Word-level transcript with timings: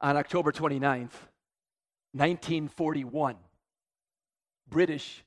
on 0.00 0.16
October 0.16 0.52
29th, 0.52 1.12
1941, 2.12 3.36
British 4.68 5.24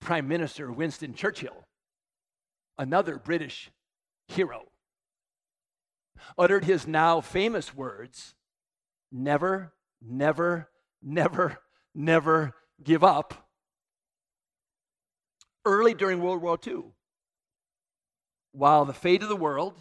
Prime 0.00 0.28
Minister 0.28 0.70
Winston 0.70 1.14
Churchill, 1.14 1.64
another 2.78 3.18
British 3.18 3.70
hero, 4.28 4.66
uttered 6.38 6.64
his 6.64 6.86
now 6.86 7.20
famous 7.20 7.74
words 7.74 8.34
never, 9.10 9.72
never, 10.02 10.68
never, 11.02 11.58
never 11.94 12.54
give 12.82 13.02
up. 13.02 13.48
Early 15.64 15.94
during 15.94 16.20
World 16.20 16.42
War 16.42 16.58
II, 16.64 16.84
while 18.52 18.84
the 18.84 18.92
fate 18.92 19.22
of 19.22 19.28
the 19.28 19.36
world 19.36 19.74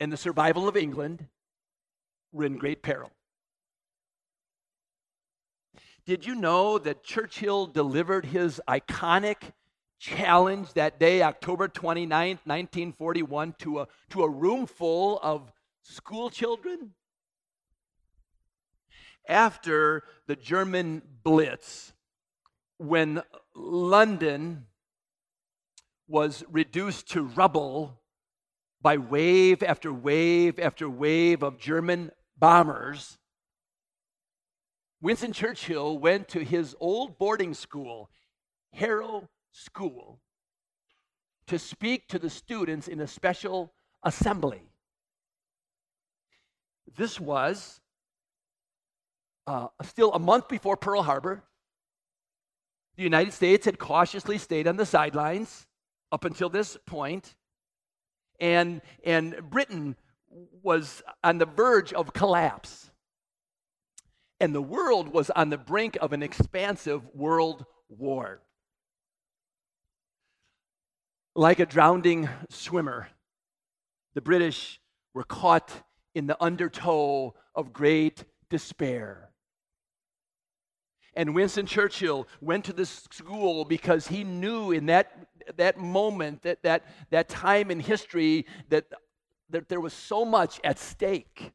and 0.00 0.12
the 0.12 0.16
survival 0.16 0.68
of 0.68 0.76
England 0.76 1.26
were 2.32 2.44
in 2.44 2.56
great 2.56 2.82
peril. 2.82 3.10
Did 6.06 6.24
you 6.24 6.34
know 6.34 6.78
that 6.78 7.04
Churchill 7.04 7.66
delivered 7.66 8.24
his 8.24 8.62
iconic 8.66 9.52
challenge 9.98 10.72
that 10.72 10.98
day, 10.98 11.22
October 11.22 11.68
29th, 11.68 12.46
1941, 12.46 13.54
to 13.58 13.80
a, 13.80 13.88
to 14.10 14.22
a 14.22 14.28
room 14.28 14.66
full 14.66 15.20
of 15.22 15.52
school 15.82 16.30
children? 16.30 16.94
After 19.28 20.04
the 20.26 20.36
German 20.36 21.02
Blitz, 21.22 21.92
when 22.78 23.22
London 23.54 24.64
was 26.06 26.42
reduced 26.50 27.10
to 27.10 27.22
rubble 27.22 28.00
by 28.80 28.96
wave 28.96 29.62
after 29.62 29.92
wave 29.92 30.58
after 30.58 30.88
wave 30.88 31.42
of 31.42 31.58
German 31.58 32.10
bombers, 32.38 33.18
Winston 35.00 35.32
Churchill 35.32 35.98
went 35.98 36.28
to 36.28 36.44
his 36.44 36.74
old 36.80 37.18
boarding 37.18 37.54
school, 37.54 38.10
Harrow 38.72 39.28
School, 39.52 40.20
to 41.46 41.58
speak 41.58 42.08
to 42.08 42.18
the 42.18 42.30
students 42.30 42.88
in 42.88 43.00
a 43.00 43.06
special 43.06 43.72
assembly. 44.02 44.62
This 46.96 47.20
was 47.20 47.80
uh, 49.46 49.68
still 49.82 50.12
a 50.12 50.18
month 50.18 50.48
before 50.48 50.76
Pearl 50.76 51.02
Harbor. 51.02 51.44
The 52.96 53.04
United 53.04 53.32
States 53.32 53.64
had 53.64 53.78
cautiously 53.78 54.36
stayed 54.38 54.66
on 54.66 54.76
the 54.76 54.84
sidelines 54.84 55.66
up 56.10 56.24
until 56.24 56.48
this 56.48 56.76
point, 56.86 57.36
and, 58.40 58.82
and 59.04 59.36
Britain 59.48 59.96
was 60.62 61.02
on 61.22 61.38
the 61.38 61.46
verge 61.46 61.92
of 61.92 62.12
collapse. 62.12 62.90
And 64.40 64.54
the 64.54 64.62
world 64.62 65.08
was 65.08 65.30
on 65.30 65.50
the 65.50 65.58
brink 65.58 65.98
of 66.00 66.12
an 66.12 66.22
expansive 66.22 67.02
world 67.14 67.64
war. 67.88 68.40
Like 71.34 71.58
a 71.58 71.66
drowning 71.66 72.28
swimmer, 72.50 73.08
the 74.14 74.20
British 74.20 74.80
were 75.14 75.24
caught 75.24 75.72
in 76.14 76.26
the 76.26 76.42
undertow 76.42 77.34
of 77.54 77.72
great 77.72 78.24
despair. 78.50 79.30
And 81.14 81.34
Winston 81.34 81.66
Churchill 81.66 82.28
went 82.40 82.64
to 82.66 82.72
this 82.72 83.08
school 83.10 83.64
because 83.64 84.06
he 84.06 84.22
knew 84.22 84.70
in 84.70 84.86
that, 84.86 85.26
that 85.56 85.76
moment, 85.76 86.42
that, 86.42 86.62
that, 86.62 86.84
that 87.10 87.28
time 87.28 87.72
in 87.72 87.80
history, 87.80 88.46
that, 88.68 88.84
that 89.50 89.68
there 89.68 89.80
was 89.80 89.92
so 89.92 90.24
much 90.24 90.60
at 90.64 90.78
stake. 90.78 91.52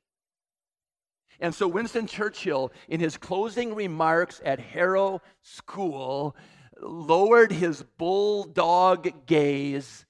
And 1.39 1.53
so 1.53 1.67
Winston 1.67 2.07
Churchill, 2.07 2.71
in 2.87 2.99
his 2.99 3.17
closing 3.17 3.75
remarks 3.75 4.41
at 4.45 4.59
Harrow 4.59 5.21
School, 5.41 6.35
lowered 6.81 7.51
his 7.51 7.83
bulldog 7.97 9.25
gaze 9.25 10.05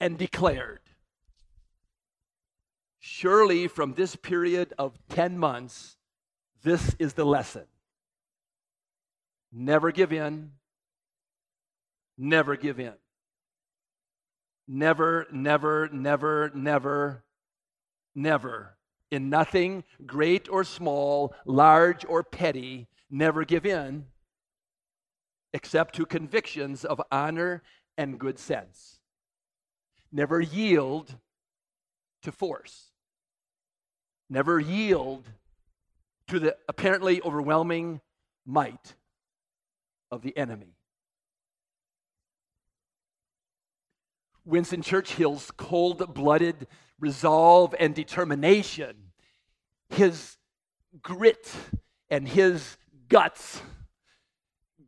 and 0.00 0.18
declared 0.18 0.80
Surely 3.04 3.66
from 3.66 3.94
this 3.94 4.14
period 4.14 4.72
of 4.78 4.96
10 5.08 5.36
months, 5.36 5.96
this 6.62 6.94
is 7.00 7.14
the 7.14 7.24
lesson. 7.24 7.64
Never 9.50 9.90
give 9.90 10.12
in. 10.12 10.52
Never 12.16 12.54
give 12.54 12.78
in. 12.78 12.94
Never, 14.68 15.26
never, 15.30 15.88
never, 15.92 16.50
never, 16.54 17.24
never 18.14 18.76
in 19.12 19.28
nothing, 19.28 19.84
great 20.06 20.48
or 20.48 20.64
small, 20.64 21.34
large 21.44 22.04
or 22.06 22.22
petty, 22.24 22.88
never 23.10 23.44
give 23.44 23.66
in, 23.66 24.06
except 25.52 25.94
to 25.96 26.06
convictions 26.06 26.84
of 26.84 27.00
honor 27.12 27.62
and 27.98 28.18
good 28.18 28.38
sense. 28.38 28.98
Never 30.10 30.40
yield 30.40 31.14
to 32.22 32.32
force. 32.32 32.92
Never 34.30 34.58
yield 34.58 35.28
to 36.28 36.38
the 36.38 36.56
apparently 36.66 37.20
overwhelming 37.20 38.00
might 38.46 38.94
of 40.10 40.22
the 40.22 40.34
enemy. 40.38 40.74
Winston 44.44 44.82
Churchill's 44.82 45.50
cold 45.56 46.14
blooded 46.14 46.66
resolve 46.98 47.74
and 47.78 47.94
determination, 47.94 48.96
his 49.88 50.36
grit 51.00 51.52
and 52.10 52.28
his 52.28 52.76
guts 53.08 53.62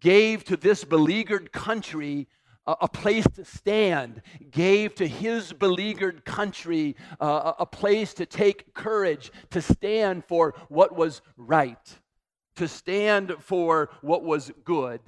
gave 0.01 0.45
to 0.45 0.57
this 0.57 0.85
beleaguered 0.85 1.53
country 1.53 2.29
a, 2.67 2.77
a 2.83 2.89
place 2.89 3.27
to 3.35 3.45
stand, 3.45 4.23
gave 4.51 4.95
to 4.97 5.07
his 5.07 5.53
beleaguered 5.53 6.25
country 6.25 6.97
uh, 7.21 7.53
a 7.59 7.67
place 7.67 8.15
to 8.15 8.27
take 8.27 8.75
courage, 8.75 9.33
to 9.51 9.61
stand 9.61 10.25
for 10.25 10.55
what 10.69 10.95
was 10.95 11.23
right, 11.37 11.99
to 12.57 12.69
stand 12.69 13.35
for 13.41 13.91
what 14.03 14.23
was 14.23 14.53
good 14.65 15.01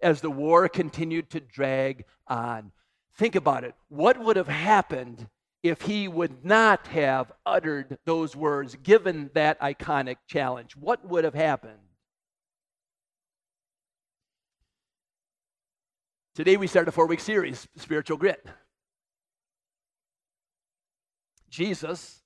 as 0.00 0.20
the 0.20 0.30
war 0.30 0.68
continued 0.68 1.30
to 1.30 1.40
drag 1.40 2.04
on. 2.26 2.72
Think 3.16 3.34
about 3.34 3.64
it. 3.64 3.74
What 3.88 4.18
would 4.18 4.36
have 4.36 4.48
happened 4.48 5.28
if 5.62 5.82
he 5.82 6.08
would 6.08 6.44
not 6.44 6.86
have 6.88 7.30
uttered 7.46 7.98
those 8.04 8.34
words, 8.34 8.76
given 8.82 9.30
that 9.34 9.60
iconic 9.60 10.16
challenge? 10.26 10.76
What 10.76 11.06
would 11.06 11.24
have 11.24 11.34
happened? 11.34 11.78
Today 16.34 16.56
we 16.56 16.66
start 16.66 16.88
a 16.88 16.92
four 16.92 17.06
week 17.06 17.20
series, 17.20 17.68
Spiritual 17.76 18.16
Grit. 18.16 18.44
Jesus, 21.50 22.22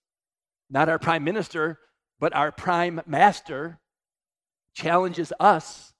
not 0.71 0.89
our 0.89 1.01
prime 1.01 1.25
minister, 1.25 1.81
but 2.21 2.33
our 2.33 2.53
prime 2.53 3.01
master, 3.05 3.81
challenges 4.75 5.33
us 5.41 5.93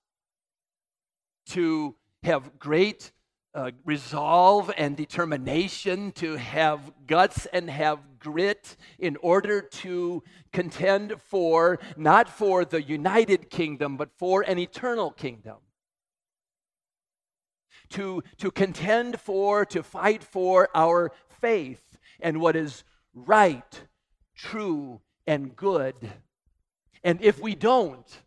to 1.47 1.97
have 2.23 2.59
great 2.61 3.11
uh, 3.57 3.71
resolve 3.87 4.71
and 4.77 4.99
determination, 4.99 6.13
to 6.13 6.37
have 6.37 6.93
guts 7.07 7.47
and 7.47 7.71
have 7.71 7.99
grit 8.19 8.77
in 8.99 9.17
order 9.23 9.63
to 9.63 10.23
contend 10.53 11.15
for, 11.23 11.79
not 11.97 12.29
for 12.29 12.67
the 12.67 12.83
united 12.83 13.49
kingdom, 13.49 13.97
but 13.97 14.11
for 14.19 14.43
an 14.43 14.59
eternal 14.59 15.11
kingdom. 15.11 15.57
To, 17.91 18.23
to 18.37 18.51
contend 18.51 19.19
for, 19.19 19.65
to 19.65 19.83
fight 19.83 20.23
for 20.23 20.69
our 20.75 21.11
faith 21.41 21.97
and 22.21 22.41
what 22.43 22.57
is 22.57 22.85
right, 23.15 23.81
true, 24.37 25.01
and 25.27 25.57
good. 25.57 25.95
And 27.03 27.23
if 27.23 27.41
we 27.41 27.55
don't, 27.55 28.21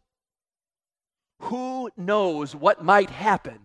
who 1.41 1.91
knows 1.95 2.55
what 2.55 2.83
might 2.83 3.11
happen 3.11 3.59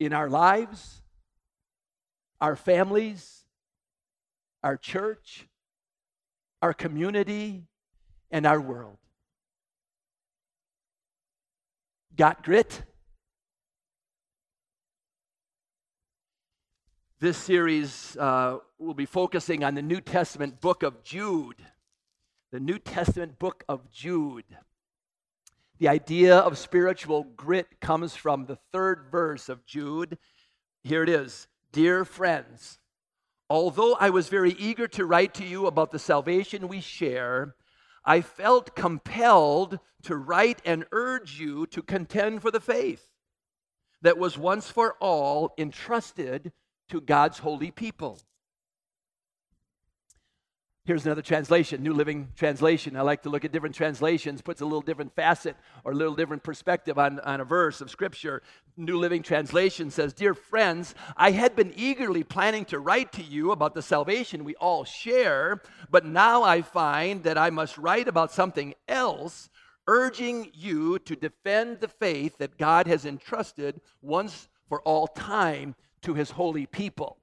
in 0.00 0.14
our 0.14 0.30
lives, 0.30 1.02
our 2.40 2.56
families, 2.56 3.44
our 4.64 4.78
church, 4.78 5.46
our 6.62 6.72
community, 6.72 7.66
and 8.30 8.46
our 8.46 8.60
world. 8.60 8.96
Got 12.16 12.42
grit? 12.42 12.82
This 17.20 17.36
series 17.36 18.16
uh, 18.16 18.58
will 18.78 18.94
be 18.94 19.04
focusing 19.04 19.62
on 19.62 19.74
the 19.74 19.82
New 19.82 20.00
Testament 20.00 20.60
book 20.60 20.82
of 20.82 21.02
Jude. 21.02 21.56
The 22.50 22.60
New 22.60 22.78
Testament 22.78 23.38
book 23.38 23.62
of 23.68 23.90
Jude. 23.90 24.56
The 25.80 25.88
idea 25.88 26.36
of 26.36 26.58
spiritual 26.58 27.24
grit 27.24 27.80
comes 27.80 28.14
from 28.14 28.44
the 28.44 28.58
third 28.70 29.06
verse 29.10 29.48
of 29.48 29.64
Jude. 29.64 30.18
Here 30.84 31.02
it 31.02 31.08
is 31.08 31.48
Dear 31.72 32.04
friends, 32.04 32.78
although 33.48 33.94
I 33.94 34.10
was 34.10 34.28
very 34.28 34.52
eager 34.52 34.86
to 34.88 35.06
write 35.06 35.32
to 35.34 35.44
you 35.44 35.66
about 35.66 35.90
the 35.90 35.98
salvation 35.98 36.68
we 36.68 36.82
share, 36.82 37.56
I 38.04 38.20
felt 38.20 38.76
compelled 38.76 39.78
to 40.02 40.16
write 40.16 40.60
and 40.66 40.84
urge 40.92 41.40
you 41.40 41.66
to 41.68 41.82
contend 41.82 42.42
for 42.42 42.50
the 42.50 42.60
faith 42.60 43.14
that 44.02 44.18
was 44.18 44.36
once 44.36 44.68
for 44.68 44.96
all 45.00 45.54
entrusted 45.56 46.52
to 46.90 47.00
God's 47.00 47.38
holy 47.38 47.70
people. 47.70 48.20
Here's 50.90 51.06
another 51.06 51.22
translation, 51.22 51.84
New 51.84 51.92
Living 51.92 52.32
Translation. 52.34 52.96
I 52.96 53.02
like 53.02 53.22
to 53.22 53.28
look 53.28 53.44
at 53.44 53.52
different 53.52 53.76
translations, 53.76 54.42
puts 54.42 54.60
a 54.60 54.64
little 54.64 54.80
different 54.80 55.14
facet 55.14 55.54
or 55.84 55.92
a 55.92 55.94
little 55.94 56.16
different 56.16 56.42
perspective 56.42 56.98
on, 56.98 57.20
on 57.20 57.40
a 57.40 57.44
verse 57.44 57.80
of 57.80 57.92
Scripture. 57.92 58.42
New 58.76 58.98
Living 58.98 59.22
Translation 59.22 59.92
says, 59.92 60.12
Dear 60.12 60.34
friends, 60.34 60.96
I 61.16 61.30
had 61.30 61.54
been 61.54 61.72
eagerly 61.76 62.24
planning 62.24 62.64
to 62.64 62.80
write 62.80 63.12
to 63.12 63.22
you 63.22 63.52
about 63.52 63.74
the 63.74 63.82
salvation 63.82 64.42
we 64.42 64.56
all 64.56 64.82
share, 64.82 65.62
but 65.92 66.06
now 66.06 66.42
I 66.42 66.60
find 66.60 67.22
that 67.22 67.38
I 67.38 67.50
must 67.50 67.78
write 67.78 68.08
about 68.08 68.32
something 68.32 68.74
else, 68.88 69.48
urging 69.86 70.50
you 70.52 70.98
to 70.98 71.14
defend 71.14 71.78
the 71.78 71.86
faith 71.86 72.38
that 72.38 72.58
God 72.58 72.88
has 72.88 73.06
entrusted 73.06 73.80
once 74.02 74.48
for 74.68 74.82
all 74.82 75.06
time 75.06 75.76
to 76.02 76.14
his 76.14 76.32
holy 76.32 76.66
people. 76.66 77.19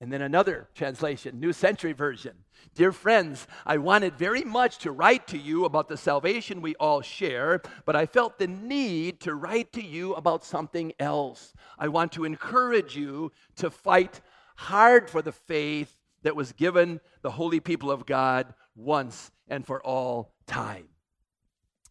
And 0.00 0.12
then 0.12 0.22
another 0.22 0.68
translation, 0.74 1.40
New 1.40 1.52
Century 1.52 1.92
Version. 1.92 2.32
Dear 2.74 2.92
friends, 2.92 3.46
I 3.64 3.78
wanted 3.78 4.16
very 4.16 4.42
much 4.42 4.78
to 4.78 4.90
write 4.90 5.26
to 5.28 5.38
you 5.38 5.64
about 5.64 5.88
the 5.88 5.96
salvation 5.96 6.60
we 6.60 6.74
all 6.76 7.00
share, 7.00 7.62
but 7.84 7.94
I 7.94 8.06
felt 8.06 8.38
the 8.38 8.48
need 8.48 9.20
to 9.20 9.34
write 9.34 9.72
to 9.72 9.82
you 9.82 10.14
about 10.14 10.44
something 10.44 10.92
else. 10.98 11.54
I 11.78 11.88
want 11.88 12.12
to 12.12 12.24
encourage 12.24 12.96
you 12.96 13.32
to 13.56 13.70
fight 13.70 14.20
hard 14.56 15.08
for 15.08 15.22
the 15.22 15.32
faith 15.32 15.96
that 16.22 16.36
was 16.36 16.52
given 16.52 17.00
the 17.22 17.30
holy 17.30 17.60
people 17.60 17.90
of 17.90 18.06
God 18.06 18.52
once 18.74 19.30
and 19.48 19.64
for 19.64 19.80
all 19.84 20.34
time. 20.46 20.88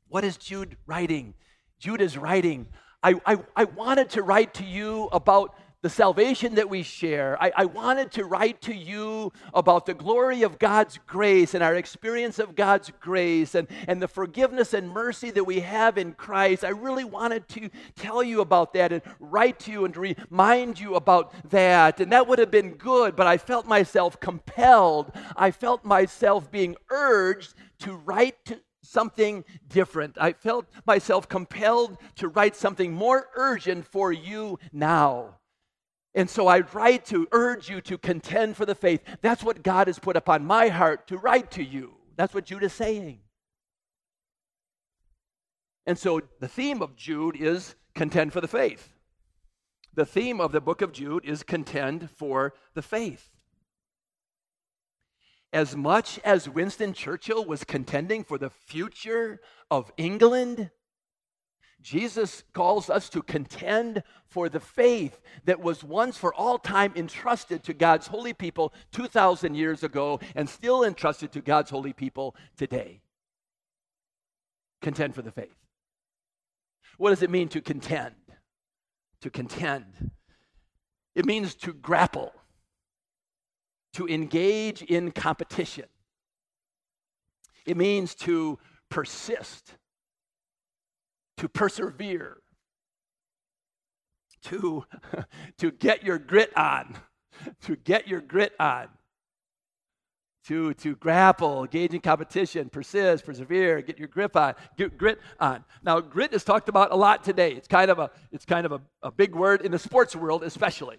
What 0.08 0.24
is 0.24 0.38
Jude 0.38 0.78
writing? 0.86 1.34
Jude 1.80 2.02
is 2.02 2.18
writing, 2.18 2.68
I, 3.02 3.16
I, 3.26 3.38
I 3.56 3.64
wanted 3.66 4.10
to 4.12 4.24
write 4.24 4.54
to 4.56 4.64
you 4.64 5.10
about 5.12 5.56
the 5.84 5.90
salvation 5.90 6.56
that 6.56 6.70
we 6.70 6.82
share. 6.82 7.38
I, 7.44 7.52
I, 7.58 7.66
wanted 7.66 8.10
to 8.14 8.24
write 8.24 8.62
to 8.62 8.74
you 8.74 9.34
about 9.54 9.86
the 9.86 9.94
glory 9.94 10.44
of 10.44 10.58
God's 10.58 10.98
grace 11.06 11.54
and 11.54 11.62
our 11.62 11.76
experience 11.76 12.40
of 12.40 12.56
God's 12.56 12.90
grace 13.02 13.54
and, 13.54 13.68
and 13.86 14.02
the 14.02 14.08
forgiveness 14.08 14.74
and 14.74 14.90
mercy 14.90 15.30
that 15.32 15.44
we 15.44 15.60
have 15.60 15.98
in 15.98 16.14
Christ. 16.14 16.64
I 16.64 16.70
really 16.70 17.04
wanted 17.04 17.50
to 17.50 17.70
tell 17.98 18.24
you 18.24 18.40
about 18.40 18.72
that 18.74 18.94
and 18.94 19.02
write 19.20 19.60
to 19.60 19.72
you 19.74 19.84
and 19.84 19.96
remind 19.98 20.80
you 20.80 20.96
about 20.96 21.34
that. 21.50 22.00
And 22.00 22.14
that 22.14 22.30
would 22.30 22.40
have 22.40 22.52
been 22.52 22.76
good, 22.76 23.18
but 23.18 23.28
I 23.28 23.38
felt 23.38 23.68
myself 23.68 24.18
compelled. 24.22 25.12
I 25.36 25.52
felt 25.52 25.84
myself 25.84 26.50
being 26.50 26.78
urged 26.92 27.56
to 27.80 27.94
write 27.94 28.46
to, 28.46 28.62
something 28.84 29.44
different. 29.68 30.18
I 30.18 30.32
felt 30.32 30.66
myself 30.86 31.28
compelled 31.28 31.98
to 32.16 32.30
write 32.30 32.56
something 32.56 32.94
more 32.94 33.28
urgent 33.36 33.86
for 33.86 34.14
you 34.14 34.60
now. 34.72 35.40
And 36.16 36.30
so 36.30 36.48
I 36.48 36.60
write 36.60 37.06
to 37.08 37.28
urge 37.32 37.70
you 37.70 37.82
to 37.82 37.98
contend 37.98 38.56
for 38.56 38.66
the 38.66 38.76
faith. 38.76 39.02
That's 39.22 39.44
what 39.44 39.64
God 39.64 39.88
has 39.88 39.98
put 39.98 40.16
upon 40.16 40.46
my 40.46 40.68
heart 40.68 41.08
to 41.08 41.18
write 41.18 41.50
to 41.52 41.64
you. 41.64 41.96
That's 42.16 42.34
what 42.34 42.46
Jude 42.46 42.64
is 42.64 42.74
saying. 42.74 43.20
And 45.86 45.98
so 45.98 46.22
the 46.40 46.48
theme 46.48 46.82
of 46.82 46.96
Jude 46.96 47.36
is 47.36 47.76
contend 47.96 48.32
for 48.32 48.42
the 48.42 48.48
faith. 48.48 48.94
The 49.96 50.06
theme 50.06 50.40
of 50.40 50.52
the 50.52 50.62
book 50.62 50.82
of 50.82 50.92
Jude 50.92 51.26
is 51.26 51.44
contend 51.44 52.10
for 52.12 52.54
the 52.74 52.82
faith. 52.82 53.30
As 55.52 55.76
much 55.76 56.20
as 56.24 56.50
Winston 56.50 56.94
Churchill 56.94 57.46
was 57.46 57.64
contending 57.64 58.24
for 58.24 58.38
the 58.38 58.50
future 58.50 59.40
of 59.70 59.92
England, 59.98 60.72
Jesus 61.84 62.44
calls 62.54 62.90
us 62.90 63.10
to 63.10 63.22
contend 63.22 64.04
for 64.26 64.48
the 64.48 64.62
faith 64.62 65.20
that 65.44 65.60
was 65.60 65.84
once 65.84 66.18
for 66.18 66.34
all 66.34 66.58
time 66.58 66.94
entrusted 66.96 67.62
to 67.64 67.74
God's 67.74 68.08
holy 68.08 68.34
people 68.34 68.74
2,000 68.94 69.54
years 69.54 69.84
ago 69.84 70.22
and 70.34 70.50
still 70.50 70.84
entrusted 70.84 71.34
to 71.34 71.42
God's 71.42 71.70
holy 71.70 71.92
people 71.92 72.36
today. 72.58 73.02
Contend 74.82 75.14
for 75.14 75.22
the 75.22 75.32
faith. 75.32 75.56
What 76.98 77.10
does 77.10 77.22
it 77.22 77.30
mean 77.30 77.50
to 77.50 77.62
contend? 77.62 78.16
To 79.22 79.30
contend. 79.30 80.12
It 81.16 81.26
means 81.26 81.54
to 81.56 81.74
grapple, 81.74 82.34
to 83.94 84.08
engage 84.08 84.82
in 84.82 85.12
competition. 85.12 85.86
It 87.66 87.76
means 87.76 88.16
to 88.16 88.58
persist 88.90 89.76
to 91.38 91.50
persevere, 91.50 92.38
to, 94.44 94.86
to 95.58 95.72
get 95.72 96.04
your 96.04 96.18
grit 96.18 96.56
on, 96.58 96.96
to 97.62 97.76
get 97.76 98.08
your 98.08 98.22
grit 98.22 98.54
on, 98.60 98.88
to, 100.46 100.74
to 100.76 100.96
grapple, 100.96 101.64
engage 101.64 101.94
in 101.94 102.02
competition, 102.02 102.70
persist, 102.70 103.26
persevere, 103.26 103.82
get 103.82 103.98
your 103.98 104.10
grip 104.10 104.36
on, 104.36 104.56
get 104.78 104.98
grit 104.98 105.20
on. 105.40 105.64
Now, 105.84 106.02
grit 106.02 106.34
is 106.34 106.44
talked 106.44 106.68
about 106.68 106.92
a 106.92 106.96
lot 106.96 107.24
today. 107.24 107.54
It's 107.54 107.68
kind 107.68 107.90
of 107.90 108.00
a, 108.00 108.12
it's 108.32 108.46
kind 108.46 108.66
of 108.66 108.74
a, 108.74 108.82
a 109.02 109.12
big 109.12 109.36
word 109.36 109.62
in 109.62 109.72
the 109.72 109.80
sports 109.80 110.16
world, 110.16 110.44
especially. 110.44 110.98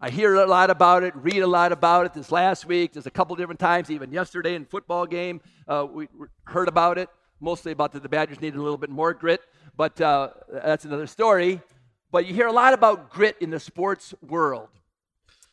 I 0.00 0.10
hear 0.10 0.36
a 0.36 0.46
lot 0.46 0.70
about 0.70 1.02
it, 1.02 1.12
read 1.16 1.40
a 1.40 1.46
lot 1.46 1.72
about 1.72 2.06
it 2.06 2.14
this 2.14 2.30
last 2.30 2.66
week. 2.66 2.92
There's 2.92 3.06
a 3.08 3.10
couple 3.10 3.34
different 3.34 3.58
times, 3.58 3.90
even 3.90 4.12
yesterday 4.12 4.54
in 4.54 4.64
football 4.64 5.06
game, 5.06 5.40
uh, 5.66 5.86
we 5.92 6.06
heard 6.44 6.68
about 6.68 6.98
it, 6.98 7.08
mostly 7.40 7.72
about 7.72 7.92
that 7.92 8.02
the 8.02 8.08
Badgers 8.08 8.40
needed 8.40 8.58
a 8.58 8.62
little 8.62 8.78
bit 8.78 8.90
more 8.90 9.14
grit 9.14 9.42
but 9.78 9.98
uh, 10.00 10.30
that's 10.52 10.84
another 10.84 11.06
story. 11.06 11.62
But 12.10 12.26
you 12.26 12.34
hear 12.34 12.48
a 12.48 12.52
lot 12.52 12.74
about 12.74 13.10
grit 13.10 13.36
in 13.40 13.50
the 13.50 13.60
sports 13.60 14.12
world. 14.20 14.68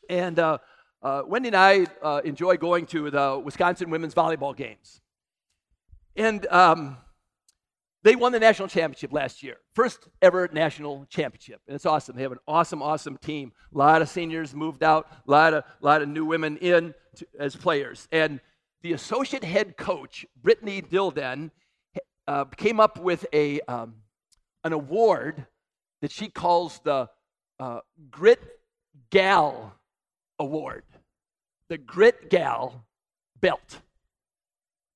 And 0.09 0.39
uh, 0.39 0.57
uh, 1.03 1.21
Wendy 1.27 1.49
and 1.49 1.55
I 1.55 1.85
uh, 2.01 2.21
enjoy 2.25 2.57
going 2.57 2.87
to 2.87 3.11
the 3.11 3.39
Wisconsin 3.43 3.91
women's 3.91 4.15
volleyball 4.15 4.55
games. 4.55 4.99
And 6.15 6.47
um, 6.47 6.97
they 8.03 8.15
won 8.15 8.31
the 8.31 8.39
national 8.39 8.67
championship 8.67 9.13
last 9.13 9.43
year. 9.43 9.57
First 9.75 10.07
ever 10.23 10.49
national 10.51 11.05
championship. 11.09 11.61
And 11.67 11.75
it's 11.75 11.85
awesome. 11.85 12.15
They 12.15 12.23
have 12.23 12.31
an 12.31 12.39
awesome, 12.47 12.81
awesome 12.81 13.17
team. 13.17 13.51
A 13.73 13.77
lot 13.77 14.01
of 14.01 14.09
seniors 14.09 14.55
moved 14.55 14.81
out, 14.81 15.07
a 15.27 15.31
lot 15.31 15.53
of, 15.53 15.63
lot 15.81 16.01
of 16.01 16.09
new 16.09 16.25
women 16.25 16.57
in 16.57 16.95
to, 17.17 17.27
as 17.38 17.55
players. 17.55 18.07
And 18.11 18.39
the 18.81 18.93
associate 18.93 19.43
head 19.43 19.77
coach, 19.77 20.25
Brittany 20.41 20.81
Dildine, 20.81 21.51
uh, 22.27 22.46
came 22.46 22.79
up 22.79 23.00
with 23.00 23.25
a, 23.34 23.62
um, 23.62 23.96
an 24.63 24.74
award 24.74 25.46
that 26.01 26.12
she 26.12 26.29
calls 26.29 26.79
the 26.84 27.10
uh, 27.60 27.79
Grit 28.10 28.41
Gal 29.10 29.74
Award, 30.39 30.84
the 31.70 31.77
Grit 31.77 32.29
Gal 32.29 32.86
belt. 33.39 33.79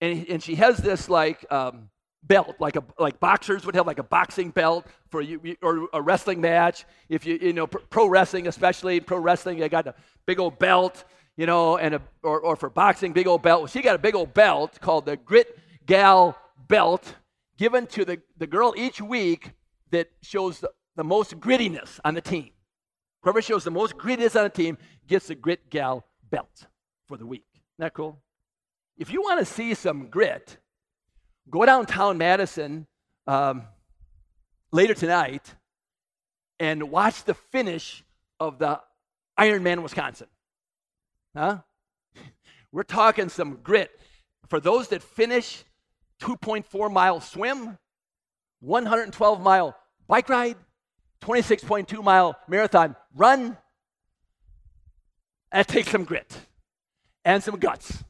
And, 0.01 0.27
and 0.29 0.43
she 0.43 0.55
has 0.55 0.77
this 0.77 1.09
like 1.09 1.45
um, 1.51 1.89
belt, 2.23 2.55
like 2.59 2.75
a 2.75 2.83
like 2.97 3.19
boxers 3.19 3.65
would 3.65 3.75
have 3.75 3.87
like 3.87 3.99
a 3.99 4.03
boxing 4.03 4.49
belt 4.49 4.87
for 5.09 5.21
you 5.21 5.55
or 5.61 5.87
a 5.93 6.01
wrestling 6.01 6.41
match. 6.41 6.85
If 7.09 7.25
you 7.25 7.37
you 7.41 7.53
know 7.53 7.67
pro 7.67 8.07
wrestling, 8.07 8.47
especially 8.47 8.99
pro 8.99 9.17
wrestling, 9.17 9.59
they 9.59 9.69
got 9.69 9.87
a 9.87 9.95
big 10.25 10.39
old 10.39 10.59
belt, 10.59 11.03
you 11.37 11.45
know, 11.45 11.77
and 11.77 11.95
a 11.95 12.01
or, 12.23 12.39
or 12.39 12.55
for 12.55 12.69
boxing, 12.69 13.13
big 13.13 13.27
old 13.27 13.41
belt. 13.41 13.69
She 13.69 13.81
got 13.81 13.95
a 13.95 13.99
big 13.99 14.15
old 14.15 14.33
belt 14.33 14.79
called 14.79 15.05
the 15.05 15.17
Grit 15.17 15.57
Gal 15.85 16.37
belt, 16.69 17.15
given 17.57 17.85
to 17.87 18.05
the, 18.05 18.21
the 18.37 18.47
girl 18.47 18.73
each 18.77 19.01
week 19.01 19.51
that 19.91 20.09
shows 20.21 20.59
the, 20.61 20.71
the 20.95 21.03
most 21.03 21.39
grittiness 21.39 21.99
on 22.05 22.13
the 22.13 22.21
team. 22.21 22.51
Whoever 23.23 23.41
shows 23.41 23.65
the 23.65 23.71
most 23.71 23.97
grittiness 23.97 24.37
on 24.37 24.43
the 24.43 24.49
team 24.49 24.77
gets 25.07 25.27
the 25.27 25.35
Grit 25.35 25.69
Gal 25.69 26.05
belt 26.29 26.67
for 27.07 27.17
the 27.17 27.25
week. 27.25 27.45
Isn't 27.53 27.79
that 27.79 27.93
cool? 27.93 28.21
If 28.97 29.11
you 29.11 29.21
want 29.21 29.39
to 29.39 29.45
see 29.45 29.73
some 29.73 30.07
grit, 30.07 30.57
go 31.49 31.65
downtown 31.65 32.17
Madison 32.17 32.87
um, 33.27 33.63
later 34.71 34.93
tonight 34.93 35.55
and 36.59 36.91
watch 36.91 37.23
the 37.23 37.33
finish 37.33 38.03
of 38.39 38.59
the 38.59 38.79
Ironman 39.37 39.81
Wisconsin. 39.81 40.27
Huh? 41.35 41.59
We're 42.71 42.83
talking 42.83 43.29
some 43.29 43.59
grit. 43.63 43.91
For 44.47 44.59
those 44.59 44.89
that 44.89 45.03
finish 45.03 45.63
2.4 46.21 46.91
mile 46.91 47.21
swim, 47.21 47.77
112 48.61 49.41
mile 49.41 49.75
bike 50.07 50.29
ride, 50.29 50.57
26.2 51.21 52.03
mile 52.03 52.37
marathon 52.47 52.95
run. 53.15 53.57
That 55.51 55.67
takes 55.67 55.91
some 55.91 56.03
grit 56.03 56.37
and 57.25 57.43
some 57.43 57.57
guts 57.57 58.03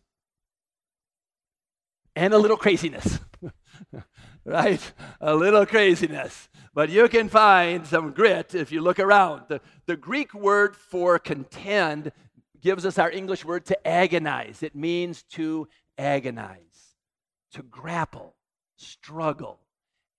and 2.16 2.34
a 2.34 2.38
little 2.38 2.58
craziness. 2.58 3.20
right? 4.46 4.94
A 5.22 5.34
little 5.34 5.66
craziness. 5.66 6.50
But 6.74 6.90
you 6.90 7.08
can 7.08 7.30
find 7.30 7.88
some 7.88 8.12
grit 8.12 8.54
if 8.54 8.72
you 8.72 8.82
look 8.82 9.00
around. 9.00 9.44
The, 9.48 9.62
the 9.86 9.96
Greek 9.96 10.34
word 10.34 10.76
for 10.76 11.18
contend 11.18 12.12
gives 12.62 12.86
us 12.86 13.00
our 13.00 13.10
English 13.10 13.46
word 13.46 13.66
to 13.68 13.88
agonize. 13.88 14.64
It 14.64 14.76
means 14.76 15.24
to 15.32 15.70
agonize. 15.98 16.89
To 17.54 17.64
grapple, 17.64 18.36
struggle, 18.78 19.60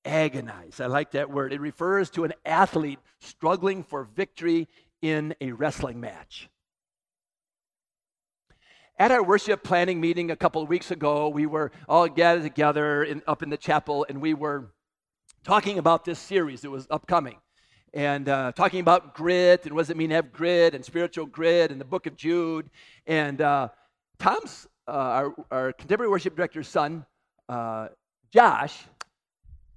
agonize. 0.05 0.81
I 0.81 0.87
like 0.87 1.13
that 1.13 1.31
word. 1.31 1.53
It 1.53 1.61
refers 1.61 2.11
to 2.11 2.25
an 2.25 2.33
athlete 2.45 2.99
struggling 3.21 3.83
for 3.83 4.05
victory 4.05 4.69
in 5.03 5.35
a 5.41 5.53
wrestling 5.53 6.01
match. 6.01 6.49
At 8.99 9.11
our 9.11 9.23
worship 9.23 9.63
planning 9.63 10.01
meeting 10.01 10.31
a 10.31 10.37
couple 10.37 10.63
of 10.63 10.69
weeks 10.69 10.91
ago, 10.91 11.29
we 11.29 11.47
were 11.47 11.73
all 11.89 12.07
gathered 12.07 12.43
together 12.43 13.03
in, 13.03 13.23
up 13.27 13.43
in 13.43 13.49
the 13.49 13.57
chapel 13.57 14.05
and 14.09 14.21
we 14.21 14.35
were 14.35 14.73
talking 15.43 15.79
about 15.79 16.05
this 16.05 16.19
series 16.19 16.61
that 16.61 16.71
was 16.71 16.87
upcoming 16.91 17.37
and 17.95 18.29
uh, 18.29 18.53
talking 18.53 18.81
about 18.81 19.15
grit 19.15 19.65
and 19.65 19.75
what 19.75 19.83
does 19.83 19.91
it 19.91 19.97
mean 19.97 20.11
to 20.11 20.17
have 20.17 20.33
grit 20.33 20.75
and 20.75 20.85
spiritual 20.85 21.27
grit 21.27 21.71
and 21.71 21.81
the 21.81 21.85
book 21.85 22.07
of 22.07 22.17
Jude. 22.17 22.69
And 23.07 23.41
uh, 23.41 23.69
Tom's, 24.19 24.67
uh, 24.87 24.91
our, 24.91 25.35
our, 25.51 25.73
contemporary 25.73 26.11
worship 26.11 26.37
director's 26.37 26.69
son, 26.69 27.07
uh, 27.51 27.89
Josh, 28.33 28.85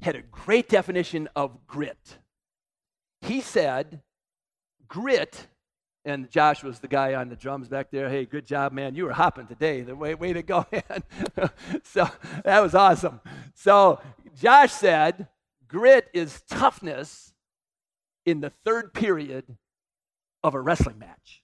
had 0.01 0.15
a 0.15 0.22
great 0.22 0.70
definition 0.70 1.27
of 1.36 1.65
grit. 1.65 2.20
He 3.22 3.42
said, 3.42 4.01
grit, 4.88 5.48
and 6.06 6.30
Josh 6.30 6.63
was 6.63 6.80
the 6.80 6.88
guy 6.88 7.15
on 7.15 7.30
the 7.30 7.36
drums 7.36 7.68
back 7.68 7.89
there. 7.89 8.10
Hey, 8.10 8.25
good 8.25 8.46
job, 8.46 8.74
man. 8.74 8.94
You 8.94 9.06
were 9.06 9.13
hopping 9.13 9.48
today. 9.48 9.82
The 9.82 9.96
way, 9.96 10.13
way 10.13 10.34
to 10.34 10.44
go, 10.44 10.65
man. 10.72 11.03
so 11.84 12.08
that 12.44 12.62
was 12.62 12.75
awesome. 12.75 13.22
So 13.56 14.00
Josh 14.39 14.72
said, 14.72 15.30
grit 15.68 16.10
is 16.13 16.44
toughness 16.48 17.34
in 18.25 18.42
the 18.42 18.51
third 18.63 18.94
period 18.94 19.46
of 20.44 20.53
a 20.53 20.62
wrestling 20.62 21.00
match. 21.00 21.42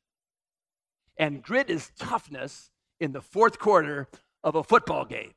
And 1.18 1.42
grit 1.42 1.72
is 1.72 1.92
toughness 1.98 2.70
in 3.00 3.14
the 3.14 3.22
fourth 3.22 3.58
quarter 3.58 4.08
of 4.44 4.56
a 4.56 4.64
football 4.64 5.06
game. 5.06 5.32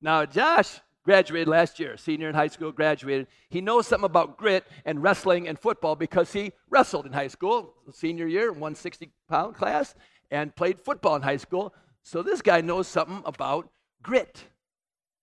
Now, 0.00 0.24
Josh 0.24 0.80
graduated 1.04 1.48
last 1.48 1.80
year, 1.80 1.96
senior 1.96 2.28
in 2.28 2.34
high 2.34 2.48
school, 2.48 2.70
graduated. 2.70 3.28
He 3.48 3.60
knows 3.60 3.86
something 3.86 4.04
about 4.04 4.36
grit 4.36 4.66
and 4.84 5.02
wrestling 5.02 5.48
and 5.48 5.58
football 5.58 5.96
because 5.96 6.32
he 6.32 6.52
wrestled 6.68 7.06
in 7.06 7.12
high 7.12 7.28
school, 7.28 7.74
senior 7.92 8.26
year, 8.26 8.52
160 8.52 9.10
pound 9.28 9.54
class, 9.54 9.94
and 10.30 10.54
played 10.54 10.80
football 10.80 11.16
in 11.16 11.22
high 11.22 11.38
school. 11.38 11.74
So 12.02 12.22
this 12.22 12.42
guy 12.42 12.60
knows 12.60 12.86
something 12.86 13.22
about 13.24 13.70
grit 14.02 14.44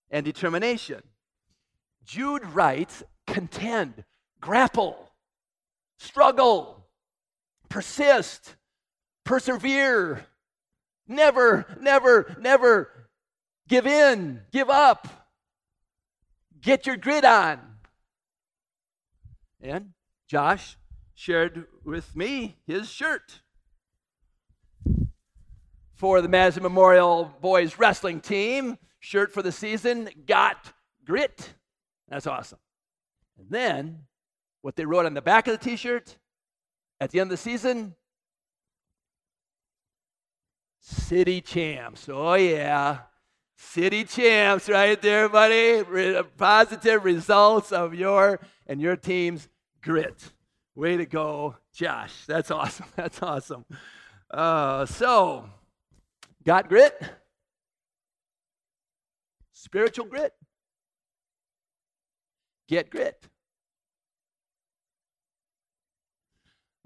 and 0.10 0.26
determination. 0.26 1.04
Jude 2.04 2.46
writes 2.48 3.04
contend, 3.28 4.04
grapple, 4.42 5.12
struggle, 5.98 6.88
persist, 7.70 8.56
persevere, 9.24 10.26
never, 11.08 11.66
never, 11.80 12.36
never 12.40 12.90
give 13.68 13.88
in, 13.88 14.42
give 14.52 14.70
up, 14.70 15.08
get 16.62 16.86
your 16.86 16.98
grit 16.98 17.26
on. 17.26 17.60
And 19.62 19.94
Josh 20.28 20.78
shared 21.14 21.66
with 21.84 22.16
me 22.16 22.58
his 22.68 22.90
shirt 22.90 23.42
for 25.94 26.22
the 26.22 26.28
Madison 26.28 26.64
Memorial 26.64 27.34
Boys 27.42 27.80
Wrestling 27.80 28.20
Team. 28.20 28.78
Shirt 29.00 29.32
for 29.32 29.42
the 29.42 29.52
season, 29.52 30.10
got 30.26 30.74
grit. 31.06 31.54
That's 32.10 32.28
awesome. 32.28 32.60
And 33.38 33.48
then 33.50 34.00
what 34.62 34.76
they 34.76 34.86
wrote 34.86 35.06
on 35.06 35.14
the 35.14 35.22
back 35.22 35.48
of 35.48 35.58
the 35.58 35.64
t 35.64 35.76
shirt 35.76 36.18
at 37.00 37.12
the 37.12 37.20
end 37.20 37.28
of 37.28 37.32
the 37.32 37.38
season 37.38 37.96
City 40.80 41.42
Champs. 41.42 42.08
Oh, 42.10 42.36
yeah. 42.36 43.00
City 43.56 44.04
Champs 44.04 44.70
right 44.70 45.02
there, 45.02 45.30
buddy. 45.30 45.82
Re- 45.84 46.22
positive 46.38 47.04
results 47.04 47.72
of 47.72 47.94
your 47.94 48.40
and 48.68 48.82
your 48.82 48.96
team's 48.96 49.48
grit. 49.82 50.32
Way 50.76 50.98
to 50.98 51.06
go, 51.06 51.56
Josh. 51.74 52.26
That's 52.28 52.52
awesome. 52.52 52.88
That's 52.96 53.22
awesome. 53.22 53.66
Uh, 54.30 54.86
so, 54.86 55.50
got 56.44 56.68
grit? 56.68 57.02
Spiritual 59.54 60.06
grit? 60.06 60.34
Get 62.68 62.90
grit. 62.90 63.28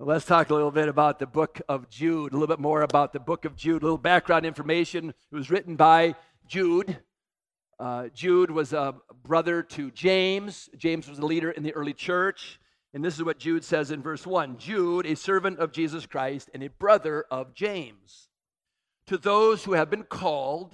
Let's 0.01 0.23
talk 0.23 0.49
a 0.49 0.53
little 0.53 0.71
bit 0.71 0.87
about 0.87 1.19
the 1.19 1.27
book 1.27 1.59
of 1.67 1.89
Jude, 1.89 2.31
a 2.31 2.35
little 2.35 2.47
bit 2.47 2.59
more 2.59 2.83
about 2.83 3.11
the 3.11 3.19
book 3.19 3.43
of 3.43 3.57
Jude, 3.57 3.81
a 3.81 3.85
little 3.85 3.97
background 3.97 4.45
information. 4.45 5.09
It 5.09 5.35
was 5.35 5.49
written 5.49 5.75
by 5.75 6.15
Jude. 6.49 6.97
Uh, 7.79 8.07
Jude 8.09 8.49
was 8.49 8.73
a 8.73 8.95
brother 9.23 9.61
to 9.61 9.91
James. 9.91 10.67
James 10.75 11.07
was 11.07 11.19
a 11.19 11.25
leader 11.25 11.51
in 11.51 11.61
the 11.61 11.73
early 11.75 11.93
church. 11.93 12.59
And 12.91 13.05
this 13.05 13.15
is 13.15 13.23
what 13.23 13.37
Jude 13.37 13.63
says 13.63 13.91
in 13.91 14.01
verse 14.01 14.25
1 14.25 14.57
Jude, 14.57 15.05
a 15.05 15.15
servant 15.15 15.59
of 15.59 15.71
Jesus 15.71 16.07
Christ 16.07 16.49
and 16.53 16.63
a 16.63 16.69
brother 16.69 17.23
of 17.29 17.53
James. 17.53 18.29
To 19.05 19.17
those 19.17 19.63
who 19.63 19.73
have 19.73 19.91
been 19.91 20.03
called, 20.03 20.73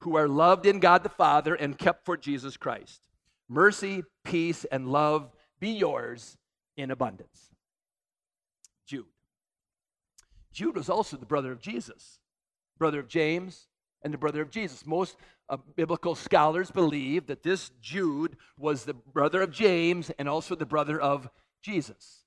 who 0.00 0.16
are 0.16 0.26
loved 0.26 0.64
in 0.64 0.80
God 0.80 1.02
the 1.02 1.10
Father 1.10 1.54
and 1.54 1.78
kept 1.78 2.06
for 2.06 2.16
Jesus 2.16 2.56
Christ, 2.56 3.02
mercy, 3.48 4.02
peace, 4.24 4.64
and 4.64 4.88
love 4.88 5.30
be 5.60 5.70
yours 5.70 6.38
in 6.76 6.90
abundance. 6.90 7.50
Jude. 8.86 9.04
Jude 10.52 10.76
was 10.76 10.88
also 10.88 11.18
the 11.18 11.26
brother 11.26 11.52
of 11.52 11.60
Jesus, 11.60 12.18
brother 12.78 13.00
of 13.00 13.08
James, 13.08 13.68
and 14.02 14.12
the 14.12 14.18
brother 14.18 14.42
of 14.42 14.50
Jesus. 14.50 14.86
Most 14.86 15.16
uh, 15.48 15.56
biblical 15.76 16.14
scholars 16.14 16.70
believe 16.70 17.26
that 17.26 17.42
this 17.42 17.70
Jude 17.80 18.36
was 18.58 18.84
the 18.84 18.94
brother 18.94 19.42
of 19.42 19.50
James 19.50 20.10
and 20.18 20.28
also 20.28 20.54
the 20.54 20.66
brother 20.66 21.00
of 21.00 21.28
Jesus. 21.62 22.24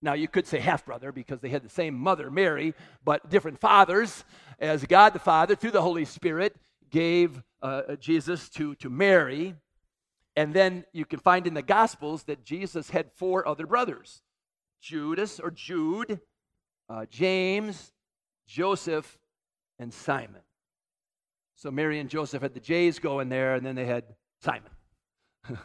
Now, 0.00 0.12
you 0.12 0.28
could 0.28 0.46
say 0.46 0.60
half 0.60 0.86
brother 0.86 1.10
because 1.10 1.40
they 1.40 1.48
had 1.48 1.64
the 1.64 1.68
same 1.68 1.94
mother, 1.94 2.30
Mary, 2.30 2.74
but 3.04 3.28
different 3.30 3.60
fathers, 3.60 4.24
as 4.60 4.84
God 4.84 5.12
the 5.12 5.18
Father, 5.18 5.56
through 5.56 5.72
the 5.72 5.82
Holy 5.82 6.04
Spirit, 6.04 6.54
gave 6.90 7.42
uh, 7.62 7.96
Jesus 7.96 8.48
to, 8.50 8.76
to 8.76 8.88
Mary. 8.88 9.54
And 10.36 10.54
then 10.54 10.84
you 10.92 11.04
can 11.04 11.18
find 11.18 11.48
in 11.48 11.54
the 11.54 11.62
Gospels 11.62 12.22
that 12.24 12.44
Jesus 12.44 12.90
had 12.90 13.10
four 13.16 13.46
other 13.46 13.66
brothers 13.66 14.22
Judas 14.80 15.40
or 15.40 15.50
Jude, 15.50 16.20
uh, 16.88 17.06
James, 17.10 17.92
Joseph, 18.46 19.18
and 19.80 19.92
Simon. 19.92 20.42
So 21.58 21.72
Mary 21.72 21.98
and 21.98 22.08
Joseph 22.08 22.40
had 22.40 22.54
the 22.54 22.60
Jays 22.60 23.00
going 23.00 23.28
there, 23.28 23.56
and 23.56 23.66
then 23.66 23.74
they 23.74 23.84
had 23.84 24.04
Simon. 24.40 24.70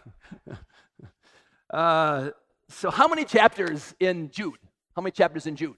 uh, 1.70 2.32
so, 2.68 2.90
how 2.90 3.08
many 3.08 3.24
chapters 3.26 3.94
in 4.00 4.32
Jude? 4.32 4.58
How 4.96 5.04
many 5.04 5.12
chapters 5.12 5.46
in 5.46 5.56
Jude? 5.56 5.76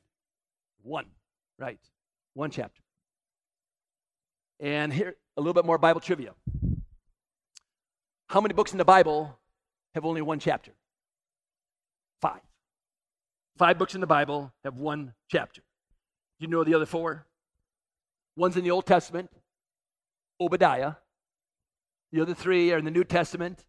One, 0.83 1.07
right? 1.59 1.81
One 2.33 2.49
chapter. 2.49 2.81
And 4.61 4.93
here, 4.93 5.15
a 5.35 5.41
little 5.41 5.53
bit 5.53 5.65
more 5.65 5.77
Bible 5.77 5.99
trivia. 5.99 6.31
How 8.27 8.39
many 8.39 8.53
books 8.53 8.71
in 8.71 8.77
the 8.77 8.85
Bible 8.85 9.37
have 9.95 10.05
only 10.05 10.21
one 10.21 10.39
chapter? 10.39 10.71
Five. 12.21 12.39
Five 13.57 13.77
books 13.77 13.95
in 13.95 14.01
the 14.01 14.07
Bible 14.07 14.53
have 14.63 14.77
one 14.77 15.13
chapter. 15.27 15.59
Do 16.39 16.45
you 16.45 16.47
know 16.47 16.63
the 16.63 16.73
other 16.73 16.85
four? 16.85 17.25
One's 18.37 18.55
in 18.55 18.63
the 18.63 18.71
Old 18.71 18.85
Testament, 18.85 19.29
Obadiah. 20.39 20.93
The 22.11 22.21
other 22.21 22.33
three 22.33 22.71
are 22.71 22.77
in 22.77 22.85
the 22.85 22.91
New 22.91 23.03
Testament, 23.03 23.65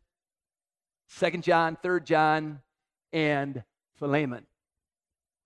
Second 1.09 1.43
John, 1.43 1.77
Third 1.83 2.07
John, 2.07 2.61
and 3.13 3.65
Philemon. 3.99 4.47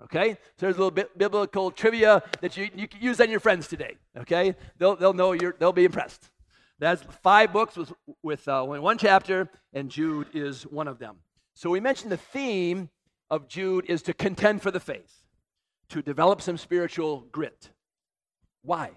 Okay? 0.02 0.32
So 0.32 0.38
there's 0.58 0.76
a 0.76 0.78
little 0.78 0.90
bit 0.90 1.16
biblical 1.16 1.70
trivia 1.70 2.22
that 2.40 2.56
you, 2.56 2.68
you 2.74 2.88
can 2.88 3.00
use 3.00 3.20
on 3.20 3.30
your 3.30 3.40
friends 3.40 3.68
today. 3.68 3.96
Okay? 4.16 4.54
They'll, 4.78 4.96
they'll 4.96 5.12
know 5.12 5.32
you're, 5.32 5.54
they'll 5.58 5.72
be 5.72 5.84
impressed. 5.84 6.30
That's 6.78 7.02
five 7.22 7.52
books 7.52 7.76
with, 7.76 7.92
with 8.22 8.48
uh, 8.48 8.64
one 8.64 8.96
chapter, 8.96 9.50
and 9.72 9.90
Jude 9.90 10.28
is 10.32 10.62
one 10.62 10.88
of 10.88 10.98
them. 10.98 11.16
So 11.54 11.68
we 11.68 11.80
mentioned 11.80 12.10
the 12.10 12.16
theme 12.16 12.88
of 13.28 13.48
Jude 13.48 13.84
is 13.88 14.02
to 14.02 14.14
contend 14.14 14.62
for 14.62 14.70
the 14.70 14.80
faith, 14.80 15.24
to 15.90 16.00
develop 16.00 16.40
some 16.40 16.56
spiritual 16.56 17.26
grit. 17.32 17.70
Why? 18.62 18.92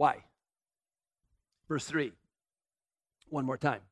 Why? 0.00 0.24
Verse 1.68 1.84
3. 1.84 2.12
One 3.28 3.44
more 3.44 3.58
time. 3.58 3.82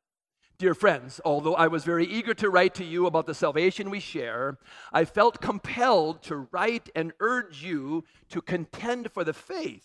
Dear 0.56 0.72
friends, 0.72 1.20
although 1.22 1.54
I 1.54 1.66
was 1.66 1.84
very 1.84 2.06
eager 2.06 2.32
to 2.32 2.48
write 2.48 2.74
to 2.76 2.84
you 2.84 3.04
about 3.04 3.26
the 3.26 3.34
salvation 3.34 3.90
we 3.90 4.00
share, 4.00 4.56
I 4.90 5.04
felt 5.04 5.42
compelled 5.42 6.22
to 6.22 6.48
write 6.50 6.88
and 6.96 7.12
urge 7.20 7.62
you 7.62 8.04
to 8.30 8.40
contend 8.40 9.12
for 9.12 9.22
the 9.22 9.34
faith 9.34 9.84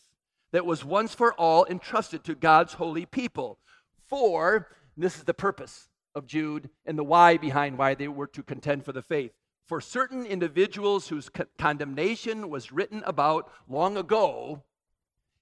that 0.54 0.66
was 0.66 0.86
once 0.86 1.14
for 1.14 1.34
all 1.34 1.66
entrusted 1.66 2.24
to 2.24 2.36
God's 2.36 2.76
holy 2.76 3.06
people. 3.06 3.60
For, 4.08 4.70
this 4.96 5.18
is 5.18 5.26
the 5.26 5.34
purpose 5.34 5.90
of 6.16 6.26
Jude 6.26 6.70
and 6.86 6.98
the 6.98 7.04
why 7.04 7.36
behind 7.36 7.78
why 7.78 7.96
they 7.96 8.08
were 8.08 8.28
to 8.28 8.44
contend 8.44 8.86
for 8.86 8.94
the 8.94 9.02
faith. 9.02 9.34
For 9.66 9.82
certain 9.82 10.26
individuals 10.26 11.10
whose 11.10 11.30
condemnation 11.58 12.50
was 12.50 12.72
written 12.72 13.04
about 13.06 13.52
long 13.68 13.98
ago 13.98 14.64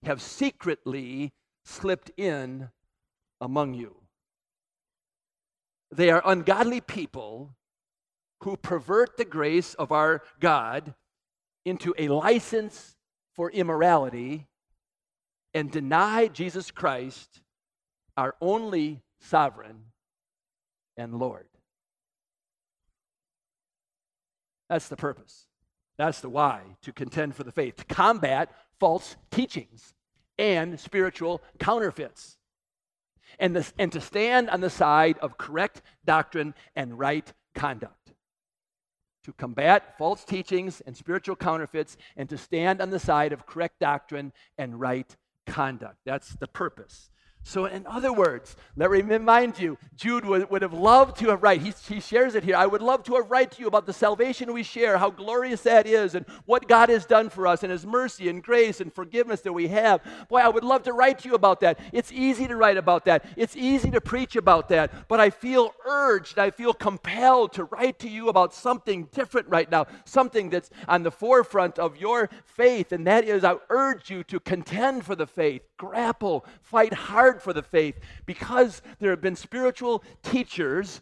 have 0.04 0.22
secretly 0.22 1.34
slipped 1.66 2.12
in 2.18 2.70
among 3.40 3.74
you. 3.74 3.96
They 5.92 6.10
are 6.10 6.22
ungodly 6.26 6.82
people 6.82 7.56
who 8.42 8.58
pervert 8.58 9.18
the 9.18 9.26
grace 9.26 9.74
of 9.76 9.92
our 9.92 10.24
God 10.40 10.96
into 11.66 11.94
a 11.98 12.08
license 12.08 12.96
for 13.36 13.52
immorality 13.52 14.48
and 15.54 15.72
deny 15.72 16.28
Jesus 16.28 16.72
Christ, 16.72 17.42
our 18.18 18.36
only 18.42 19.02
sovereign 19.20 19.86
and 20.98 21.20
Lord. 21.20 21.46
That's 24.70 24.88
the 24.88 24.96
purpose. 24.96 25.48
That's 25.98 26.22
the 26.22 26.30
why 26.30 26.62
to 26.82 26.94
contend 26.94 27.36
for 27.36 27.44
the 27.44 27.52
faith, 27.52 27.76
to 27.76 27.86
combat 27.86 28.52
false 28.82 29.16
teachings 29.30 29.94
and 30.40 30.80
spiritual 30.80 31.40
counterfeits, 31.60 32.38
and, 33.38 33.56
this, 33.56 33.72
and 33.78 33.92
to 33.92 34.02
stand 34.02 34.50
on 34.50 34.60
the 34.60 34.72
side 34.72 35.20
of 35.20 35.38
correct 35.38 35.84
doctrine 36.04 36.56
and 36.76 36.98
right 36.98 37.32
conduct. 37.54 38.14
To 39.26 39.34
combat 39.34 40.00
false 40.00 40.26
teachings 40.26 40.82
and 40.82 40.98
spiritual 40.98 41.36
counterfeits, 41.36 41.96
and 42.18 42.28
to 42.30 42.40
stand 42.40 42.82
on 42.82 42.90
the 42.90 42.98
side 42.98 43.34
of 43.34 43.46
correct 43.46 43.80
doctrine 43.80 44.34
and 44.58 44.80
right 44.80 45.16
conduct. 45.46 45.98
That's 46.04 46.34
the 46.34 46.48
purpose. 46.48 47.12
So, 47.44 47.66
in 47.66 47.88
other 47.88 48.14
words, 48.14 48.56
let 48.76 48.92
me 48.92 49.02
remind 49.02 49.58
you, 49.60 49.78
Jude 49.96 50.26
would, 50.26 50.50
would 50.52 50.62
have 50.62 50.74
loved 50.74 51.18
to 51.18 51.30
have 51.30 51.42
write. 51.42 51.62
He, 51.62 51.74
he 51.92 52.00
shares 52.00 52.36
it 52.36 52.44
here. 52.44 52.56
I 52.56 52.68
would 52.68 52.84
love 52.84 53.04
to 53.06 53.16
have 53.16 53.32
write 53.32 53.52
to 53.52 53.62
you 53.62 53.68
about 53.68 53.88
the 53.88 53.94
salvation 53.94 54.54
we 54.54 54.62
share, 54.62 55.00
how 55.00 55.10
glorious 55.10 55.62
that 55.64 55.88
is, 55.88 56.14
and 56.14 56.26
what 56.46 56.68
God 56.68 56.90
has 56.90 57.06
done 57.06 57.30
for 57.30 57.48
us, 57.48 57.64
and 57.64 57.72
His 57.72 57.86
mercy 57.86 58.30
and 58.30 58.44
grace 58.44 58.80
and 58.80 58.94
forgiveness 58.94 59.42
that 59.42 59.54
we 59.54 59.68
have. 59.70 60.02
Boy, 60.30 60.40
I 60.40 60.50
would 60.50 60.64
love 60.64 60.84
to 60.84 60.94
write 60.94 61.20
to 61.20 61.30
you 61.30 61.36
about 61.36 61.62
that. 61.62 61.80
It's 61.92 62.12
easy 62.12 62.48
to 62.48 62.56
write 62.56 62.78
about 62.78 63.06
that. 63.06 63.26
It's 63.36 63.58
easy 63.58 63.90
to 63.90 64.02
preach 64.02 64.36
about 64.36 64.70
that. 64.70 65.08
But 65.08 65.20
I 65.20 65.32
feel 65.32 65.74
urged, 65.86 66.38
I 66.38 66.52
feel 66.52 66.74
compelled 66.74 67.54
to 67.54 67.64
write 67.66 67.98
to 68.00 68.10
you 68.10 68.30
about 68.30 68.54
something 68.54 69.06
different 69.12 69.48
right 69.50 69.70
now, 69.70 69.88
something 70.06 70.52
that's 70.52 70.70
on 70.88 71.02
the 71.02 71.12
forefront 71.12 71.80
of 71.80 71.98
your 71.98 72.30
faith, 72.46 72.92
and 72.92 73.08
that 73.08 73.26
is 73.26 73.44
I 73.44 73.56
urge 73.70 74.12
you 74.12 74.24
to 74.26 74.40
contend 74.40 75.06
for 75.06 75.16
the 75.16 75.28
faith, 75.28 75.64
grapple, 75.78 76.46
fight 76.62 76.94
hard 76.94 77.31
hard 77.32 77.42
for 77.42 77.54
the 77.54 77.64
faith 77.64 77.98
because 78.26 78.82
there 79.00 79.10
have 79.12 79.22
been 79.22 79.38
spiritual 79.38 80.04
teachers, 80.22 81.00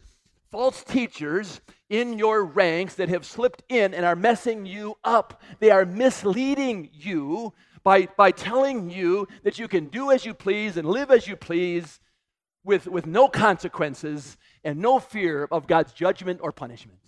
false 0.52 0.84
teachers 0.84 1.60
in 1.88 2.18
your 2.18 2.44
ranks 2.44 2.94
that 2.94 3.08
have 3.08 3.26
slipped 3.26 3.64
in 3.68 3.92
and 3.92 4.04
are 4.04 4.14
messing 4.14 4.64
you 4.64 4.96
up. 5.02 5.42
They 5.58 5.70
are 5.70 5.84
misleading 5.84 6.88
you 6.92 7.52
by, 7.82 8.06
by 8.16 8.30
telling 8.30 8.90
you 8.90 9.26
that 9.42 9.58
you 9.58 9.66
can 9.66 9.86
do 9.86 10.12
as 10.12 10.24
you 10.24 10.32
please 10.32 10.76
and 10.76 10.88
live 10.88 11.10
as 11.10 11.26
you 11.26 11.34
please 11.34 11.98
with, 12.62 12.86
with 12.86 13.06
no 13.06 13.26
consequences 13.26 14.36
and 14.62 14.78
no 14.78 15.00
fear 15.00 15.48
of 15.50 15.66
God's 15.66 15.92
judgment 15.92 16.38
or 16.44 16.52
punishment. 16.52 17.00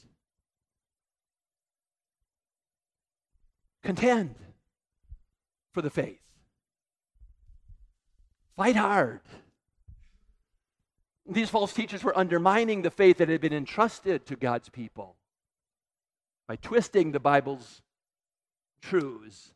Contend 3.84 4.34
for 5.72 5.80
the 5.82 5.90
faith. 5.90 6.21
Fight 8.56 8.76
hard. 8.76 9.20
These 11.26 11.50
false 11.50 11.72
teachers 11.72 12.04
were 12.04 12.16
undermining 12.16 12.82
the 12.82 12.90
faith 12.90 13.18
that 13.18 13.28
had 13.28 13.40
been 13.40 13.52
entrusted 13.52 14.26
to 14.26 14.36
God's 14.36 14.68
people 14.68 15.16
by 16.46 16.56
twisting 16.56 17.12
the 17.12 17.20
Bible's 17.20 17.80
truths 18.82 19.54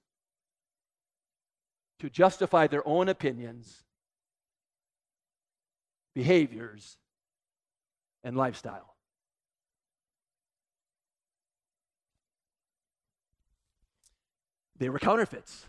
to 1.98 2.08
justify 2.08 2.66
their 2.66 2.86
own 2.86 3.08
opinions, 3.08 3.82
behaviors, 6.14 6.98
and 8.22 8.36
lifestyle. 8.36 8.94
They 14.78 14.88
were 14.88 14.98
counterfeits, 14.98 15.66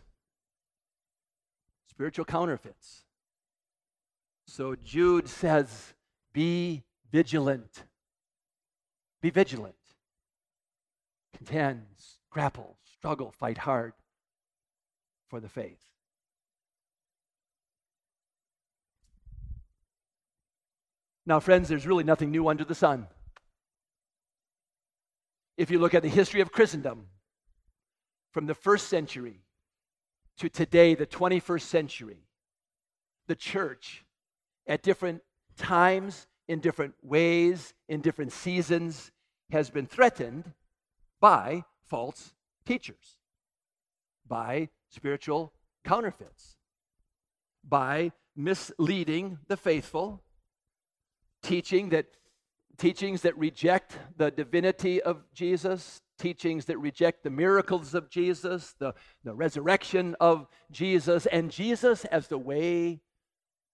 spiritual 1.90 2.26
counterfeits. 2.26 3.07
So 4.48 4.76
Jude 4.76 5.28
says, 5.28 5.94
Be 6.34 6.84
vigilant. 7.12 7.84
Be 9.22 9.30
vigilant. 9.30 9.76
Contend, 11.36 11.86
grapple, 12.32 12.78
struggle, 12.84 13.32
fight 13.32 13.60
hard 13.60 13.94
for 15.28 15.40
the 15.40 15.50
faith. 15.50 15.84
Now, 21.26 21.42
friends, 21.42 21.68
there's 21.68 21.86
really 21.86 22.06
nothing 22.06 22.32
new 22.32 22.48
under 22.48 22.64
the 22.64 22.74
sun. 22.74 23.08
If 25.58 25.70
you 25.70 25.78
look 25.78 25.94
at 25.94 26.04
the 26.04 26.10
history 26.10 26.40
of 26.40 26.54
Christendom, 26.54 27.08
from 28.32 28.46
the 28.46 28.56
first 28.56 28.88
century 28.88 29.42
to 30.38 30.48
today, 30.48 30.96
the 30.96 31.06
21st 31.06 31.62
century, 31.62 32.28
the 33.28 33.36
church 33.36 34.06
at 34.68 34.84
different 34.84 35.22
times, 35.58 36.28
in 36.48 36.60
different 36.60 36.94
ways, 37.02 37.74
in 37.88 38.02
different 38.02 38.32
seasons, 38.32 39.12
has 39.52 39.70
been 39.70 39.88
threatened 39.88 40.54
by 41.20 41.64
false 41.86 42.34
teachers, 42.66 43.18
by 44.28 44.70
spiritual 44.90 45.54
counterfeits, 45.84 46.58
by 47.68 48.12
misleading 48.36 49.40
the 49.48 49.58
faithful, 49.58 50.24
teaching 51.42 51.90
that 51.90 52.06
teachings 52.78 53.24
that 53.24 53.36
reject 53.38 53.98
the 54.18 54.30
divinity 54.30 55.02
of 55.02 55.24
Jesus, 55.34 56.02
teachings 56.20 56.66
that 56.66 56.78
reject 56.78 57.24
the 57.24 57.30
miracles 57.30 57.96
of 57.96 58.10
Jesus, 58.10 58.76
the, 58.80 58.94
the 59.24 59.34
resurrection 59.34 60.16
of 60.20 60.48
Jesus, 60.72 61.26
and 61.26 61.50
Jesus 61.50 62.06
as 62.06 62.28
the 62.28 62.38
way 62.38 63.02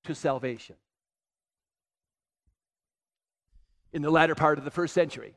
to 0.03 0.15
salvation. 0.15 0.75
In 3.91 4.01
the 4.01 4.11
latter 4.11 4.35
part 4.35 4.57
of 4.57 4.65
the 4.65 4.71
first 4.71 4.93
century, 4.93 5.35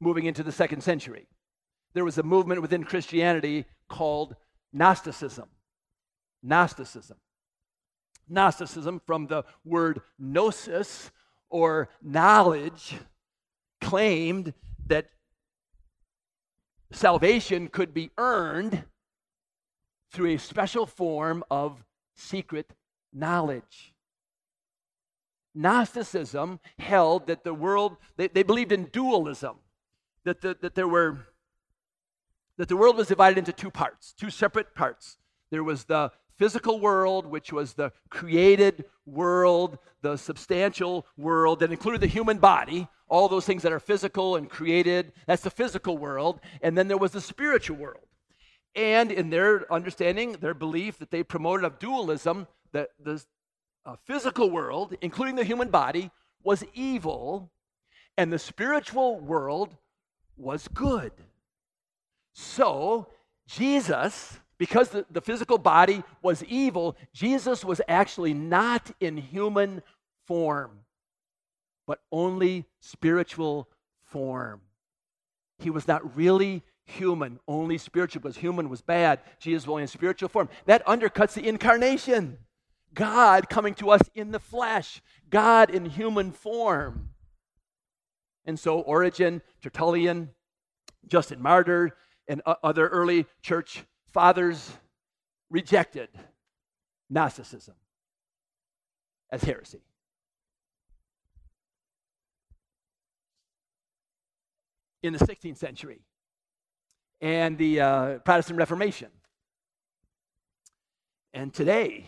moving 0.00 0.26
into 0.26 0.42
the 0.42 0.52
second 0.52 0.82
century, 0.82 1.26
there 1.92 2.04
was 2.04 2.18
a 2.18 2.22
movement 2.22 2.62
within 2.62 2.84
Christianity 2.84 3.66
called 3.88 4.36
Gnosticism. 4.72 5.48
Gnosticism. 6.42 7.18
Gnosticism, 8.28 9.00
from 9.06 9.26
the 9.26 9.44
word 9.64 10.00
gnosis 10.18 11.10
or 11.50 11.88
knowledge, 12.02 12.96
claimed 13.80 14.54
that 14.86 15.10
salvation 16.90 17.68
could 17.68 17.92
be 17.92 18.10
earned 18.16 18.84
through 20.10 20.34
a 20.34 20.38
special 20.38 20.86
form 20.86 21.44
of 21.50 21.84
secret 22.14 22.72
knowledge. 23.14 23.94
Gnosticism 25.54 26.58
held 26.78 27.28
that 27.28 27.44
the 27.44 27.54
world, 27.54 27.96
they, 28.16 28.28
they 28.28 28.42
believed 28.42 28.72
in 28.72 28.86
dualism, 28.86 29.56
that, 30.24 30.40
the, 30.40 30.56
that 30.60 30.74
there 30.74 30.88
were 30.88 31.26
that 32.56 32.68
the 32.68 32.76
world 32.76 32.96
was 32.96 33.08
divided 33.08 33.38
into 33.38 33.52
two 33.52 33.70
parts, 33.70 34.12
two 34.12 34.30
separate 34.30 34.74
parts. 34.74 35.18
There 35.50 35.64
was 35.64 35.84
the 35.84 36.12
physical 36.36 36.80
world, 36.80 37.26
which 37.26 37.52
was 37.52 37.74
the 37.74 37.92
created 38.10 38.84
world, 39.06 39.78
the 40.02 40.16
substantial 40.16 41.06
world 41.16 41.60
that 41.60 41.72
included 41.72 42.00
the 42.00 42.06
human 42.06 42.38
body, 42.38 42.88
all 43.08 43.28
those 43.28 43.46
things 43.46 43.62
that 43.62 43.72
are 43.72 43.80
physical 43.80 44.36
and 44.36 44.48
created. 44.48 45.12
That's 45.26 45.42
the 45.42 45.50
physical 45.50 45.98
world. 45.98 46.40
And 46.62 46.76
then 46.76 46.88
there 46.88 46.96
was 46.96 47.12
the 47.12 47.20
spiritual 47.20 47.76
world. 47.76 48.06
And 48.74 49.12
in 49.12 49.30
their 49.30 49.72
understanding, 49.72 50.32
their 50.32 50.54
belief 50.54 50.98
that 50.98 51.10
they 51.10 51.22
promoted 51.22 51.64
of 51.64 51.78
dualism, 51.78 52.48
the, 52.74 52.88
the 53.02 53.24
uh, 53.86 53.96
physical 54.04 54.50
world, 54.50 54.94
including 55.00 55.36
the 55.36 55.44
human 55.44 55.68
body, 55.68 56.10
was 56.42 56.64
evil, 56.74 57.50
and 58.18 58.32
the 58.32 58.38
spiritual 58.38 59.20
world 59.20 59.76
was 60.36 60.68
good. 60.68 61.12
So, 62.32 63.06
Jesus, 63.46 64.40
because 64.58 64.88
the, 64.90 65.06
the 65.10 65.20
physical 65.20 65.56
body 65.56 66.02
was 66.20 66.42
evil, 66.44 66.96
Jesus 67.12 67.64
was 67.64 67.80
actually 67.86 68.34
not 68.34 68.90
in 69.00 69.16
human 69.16 69.80
form, 70.26 70.80
but 71.86 72.00
only 72.10 72.64
spiritual 72.80 73.68
form. 74.02 74.60
He 75.58 75.70
was 75.70 75.86
not 75.86 76.16
really 76.16 76.64
human, 76.84 77.38
only 77.46 77.78
spiritual, 77.78 78.20
because 78.22 78.36
human 78.36 78.68
was 78.68 78.82
bad. 78.82 79.20
Jesus 79.38 79.66
was 79.66 79.70
only 79.70 79.82
in 79.82 79.88
spiritual 79.88 80.28
form. 80.28 80.48
That 80.66 80.84
undercuts 80.86 81.34
the 81.34 81.46
incarnation. 81.46 82.38
God 82.94 83.48
coming 83.48 83.74
to 83.74 83.90
us 83.90 84.02
in 84.14 84.30
the 84.30 84.38
flesh, 84.38 85.02
God 85.28 85.70
in 85.70 85.84
human 85.84 86.32
form. 86.32 87.10
And 88.44 88.58
so, 88.58 88.80
Origen, 88.80 89.42
Tertullian, 89.62 90.30
Justin 91.06 91.42
Martyr, 91.42 91.96
and 92.28 92.40
other 92.62 92.88
early 92.88 93.26
church 93.42 93.84
fathers 94.12 94.72
rejected 95.50 96.08
Gnosticism. 97.10 97.74
as 99.30 99.42
heresy. 99.42 99.80
In 105.02 105.12
the 105.12 105.18
16th 105.18 105.58
century 105.58 106.00
and 107.20 107.58
the 107.58 107.80
uh, 107.80 108.18
Protestant 108.18 108.58
Reformation. 108.58 109.08
And 111.34 111.52
today, 111.52 112.06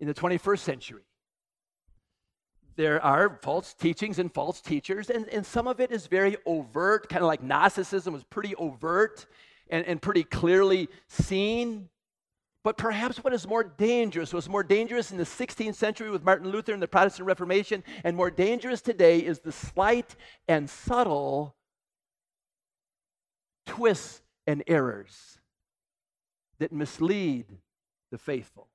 in 0.00 0.06
the 0.06 0.14
21st 0.14 0.58
century, 0.58 1.02
there 2.76 3.02
are 3.02 3.38
false 3.42 3.72
teachings 3.72 4.18
and 4.18 4.32
false 4.32 4.60
teachers, 4.60 5.08
and, 5.08 5.28
and 5.30 5.44
some 5.44 5.66
of 5.66 5.80
it 5.80 5.90
is 5.90 6.06
very 6.06 6.36
overt, 6.44 7.08
kind 7.08 7.22
of 7.22 7.26
like 7.26 7.42
Gnosticism 7.42 8.12
was 8.12 8.24
pretty 8.24 8.54
overt 8.56 9.26
and, 9.70 9.84
and 9.86 10.00
pretty 10.00 10.24
clearly 10.24 10.88
seen. 11.08 11.88
But 12.62 12.76
perhaps 12.76 13.22
what 13.24 13.32
is 13.32 13.46
more 13.46 13.64
dangerous, 13.64 14.34
was 14.34 14.48
more 14.48 14.62
dangerous 14.62 15.10
in 15.10 15.16
the 15.16 15.24
16th 15.24 15.76
century 15.76 16.10
with 16.10 16.22
Martin 16.22 16.50
Luther 16.50 16.74
and 16.74 16.82
the 16.82 16.88
Protestant 16.88 17.26
Reformation, 17.26 17.82
and 18.04 18.14
more 18.16 18.30
dangerous 18.30 18.82
today 18.82 19.20
is 19.20 19.40
the 19.40 19.52
slight 19.52 20.14
and 20.46 20.68
subtle 20.68 21.54
twists 23.64 24.20
and 24.46 24.62
errors 24.66 25.38
that 26.58 26.72
mislead 26.72 27.46
the 28.10 28.18
faithful. 28.18 28.68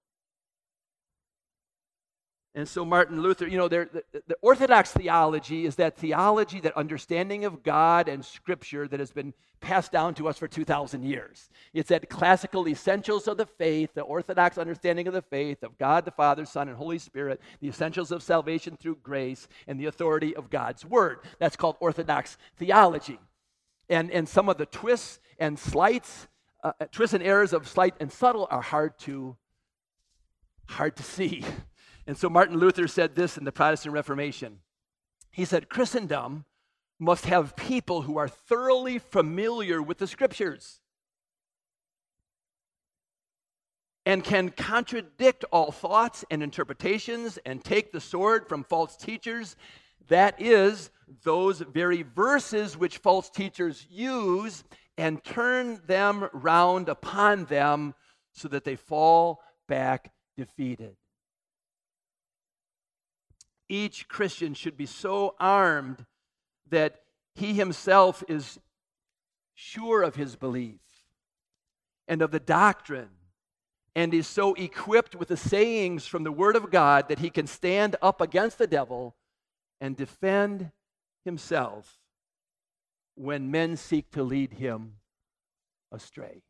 And 2.53 2.67
so, 2.67 2.83
Martin 2.83 3.21
Luther, 3.21 3.47
you 3.47 3.57
know, 3.57 3.69
the, 3.69 4.03
the, 4.11 4.35
Orthodox 4.41 4.91
theology 4.91 5.65
is 5.65 5.77
that 5.77 5.95
theology, 5.95 6.59
that 6.59 6.75
understanding 6.75 7.45
of 7.45 7.63
God 7.63 8.09
and 8.09 8.25
Scripture 8.25 8.89
that 8.89 8.99
has 8.99 9.11
been 9.11 9.33
passed 9.61 9.93
down 9.93 10.13
to 10.15 10.27
us 10.27 10.37
for 10.37 10.49
2,000 10.49 11.03
years. 11.03 11.49
It's 11.73 11.87
that 11.89 12.09
classical 12.09 12.67
essentials 12.67 13.29
of 13.29 13.37
the 13.37 13.45
faith, 13.45 13.91
the 13.93 14.01
Orthodox 14.01 14.57
understanding 14.57 15.07
of 15.07 15.13
the 15.13 15.21
faith 15.21 15.63
of 15.63 15.77
God 15.77 16.03
the 16.03 16.11
Father, 16.11 16.43
Son, 16.45 16.67
and 16.67 16.75
Holy 16.75 16.97
Spirit, 16.97 17.39
the 17.61 17.69
essentials 17.69 18.11
of 18.11 18.21
salvation 18.21 18.75
through 18.75 18.97
grace, 19.01 19.47
and 19.65 19.79
the 19.79 19.85
authority 19.85 20.35
of 20.35 20.49
God's 20.49 20.83
Word. 20.83 21.19
That's 21.39 21.55
called 21.55 21.77
Orthodox 21.79 22.37
theology. 22.57 23.19
And, 23.87 24.11
and 24.11 24.27
some 24.27 24.49
of 24.49 24.57
the 24.57 24.65
twists 24.65 25.19
and 25.39 25.57
slights, 25.57 26.27
uh, 26.63 26.73
twists 26.91 27.13
and 27.13 27.23
errors 27.23 27.53
of 27.53 27.65
slight 27.65 27.95
and 28.01 28.11
subtle 28.11 28.47
are 28.51 28.61
hard 28.61 28.99
to, 28.99 29.37
hard 30.67 30.97
to 30.97 31.03
see. 31.03 31.45
And 32.07 32.17
so 32.17 32.29
Martin 32.29 32.57
Luther 32.57 32.87
said 32.87 33.15
this 33.15 33.37
in 33.37 33.45
the 33.45 33.51
Protestant 33.51 33.93
Reformation. 33.93 34.59
He 35.31 35.45
said, 35.45 35.69
Christendom 35.69 36.45
must 36.99 37.25
have 37.25 37.55
people 37.55 38.03
who 38.03 38.17
are 38.17 38.27
thoroughly 38.27 38.99
familiar 38.99 39.81
with 39.81 39.97
the 39.97 40.07
scriptures 40.07 40.79
and 44.05 44.23
can 44.23 44.49
contradict 44.49 45.45
all 45.51 45.71
thoughts 45.71 46.25
and 46.31 46.41
interpretations 46.41 47.37
and 47.45 47.63
take 47.63 47.91
the 47.91 48.01
sword 48.01 48.47
from 48.49 48.63
false 48.63 48.97
teachers. 48.97 49.55
That 50.07 50.41
is, 50.41 50.89
those 51.23 51.59
very 51.59 52.01
verses 52.01 52.77
which 52.77 52.97
false 52.97 53.29
teachers 53.29 53.85
use 53.89 54.63
and 54.97 55.23
turn 55.23 55.81
them 55.85 56.29
round 56.33 56.89
upon 56.89 57.45
them 57.45 57.93
so 58.33 58.47
that 58.47 58.63
they 58.63 58.75
fall 58.75 59.41
back 59.67 60.11
defeated 60.35 60.95
each 63.71 64.09
Christian 64.09 64.53
should 64.53 64.75
be 64.75 64.85
so 64.85 65.33
armed 65.39 66.05
that 66.69 66.99
he 67.33 67.53
himself 67.53 68.21
is 68.27 68.59
sure 69.53 70.03
of 70.03 70.15
his 70.15 70.35
belief 70.35 70.81
and 72.07 72.21
of 72.21 72.31
the 72.31 72.39
doctrine 72.39 73.09
and 73.95 74.13
is 74.13 74.27
so 74.27 74.53
equipped 74.55 75.15
with 75.15 75.29
the 75.29 75.37
sayings 75.37 76.05
from 76.05 76.23
the 76.23 76.31
Word 76.31 76.57
of 76.57 76.69
God 76.69 77.07
that 77.07 77.19
he 77.19 77.29
can 77.29 77.47
stand 77.47 77.95
up 78.01 78.19
against 78.19 78.57
the 78.57 78.67
devil 78.67 79.15
and 79.79 79.95
defend 79.95 80.71
himself 81.23 81.97
when 83.15 83.51
men 83.51 83.77
seek 83.77 84.11
to 84.11 84.23
lead 84.23 84.53
him 84.53 84.95
astray. 85.91 86.41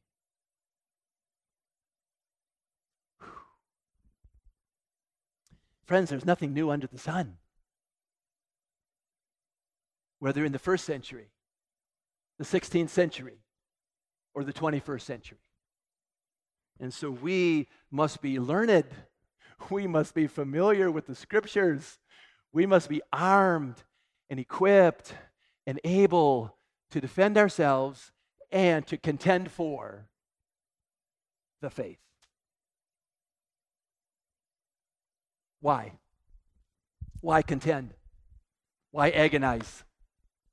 Friends, 5.91 6.09
there's 6.09 6.25
nothing 6.25 6.53
new 6.53 6.71
under 6.71 6.87
the 6.87 6.97
sun. 6.97 7.35
Whether 10.19 10.45
in 10.45 10.53
the 10.53 10.57
first 10.57 10.85
century, 10.85 11.31
the 12.39 12.45
16th 12.45 12.87
century, 12.87 13.39
or 14.33 14.45
the 14.45 14.53
21st 14.53 15.01
century. 15.01 15.41
And 16.79 16.93
so 16.93 17.11
we 17.11 17.67
must 17.91 18.21
be 18.21 18.39
learned. 18.39 18.85
We 19.69 19.85
must 19.85 20.13
be 20.13 20.27
familiar 20.27 20.89
with 20.89 21.07
the 21.07 21.13
scriptures. 21.13 21.99
We 22.53 22.65
must 22.65 22.87
be 22.87 23.01
armed 23.11 23.83
and 24.29 24.39
equipped 24.39 25.13
and 25.67 25.77
able 25.83 26.55
to 26.91 27.01
defend 27.01 27.37
ourselves 27.37 28.13
and 28.49 28.87
to 28.87 28.95
contend 28.95 29.51
for 29.51 30.07
the 31.61 31.69
faith. 31.69 31.99
Why? 35.61 35.93
Why 37.21 37.41
contend? 37.43 37.93
Why 38.89 39.09
agonize? 39.11 39.83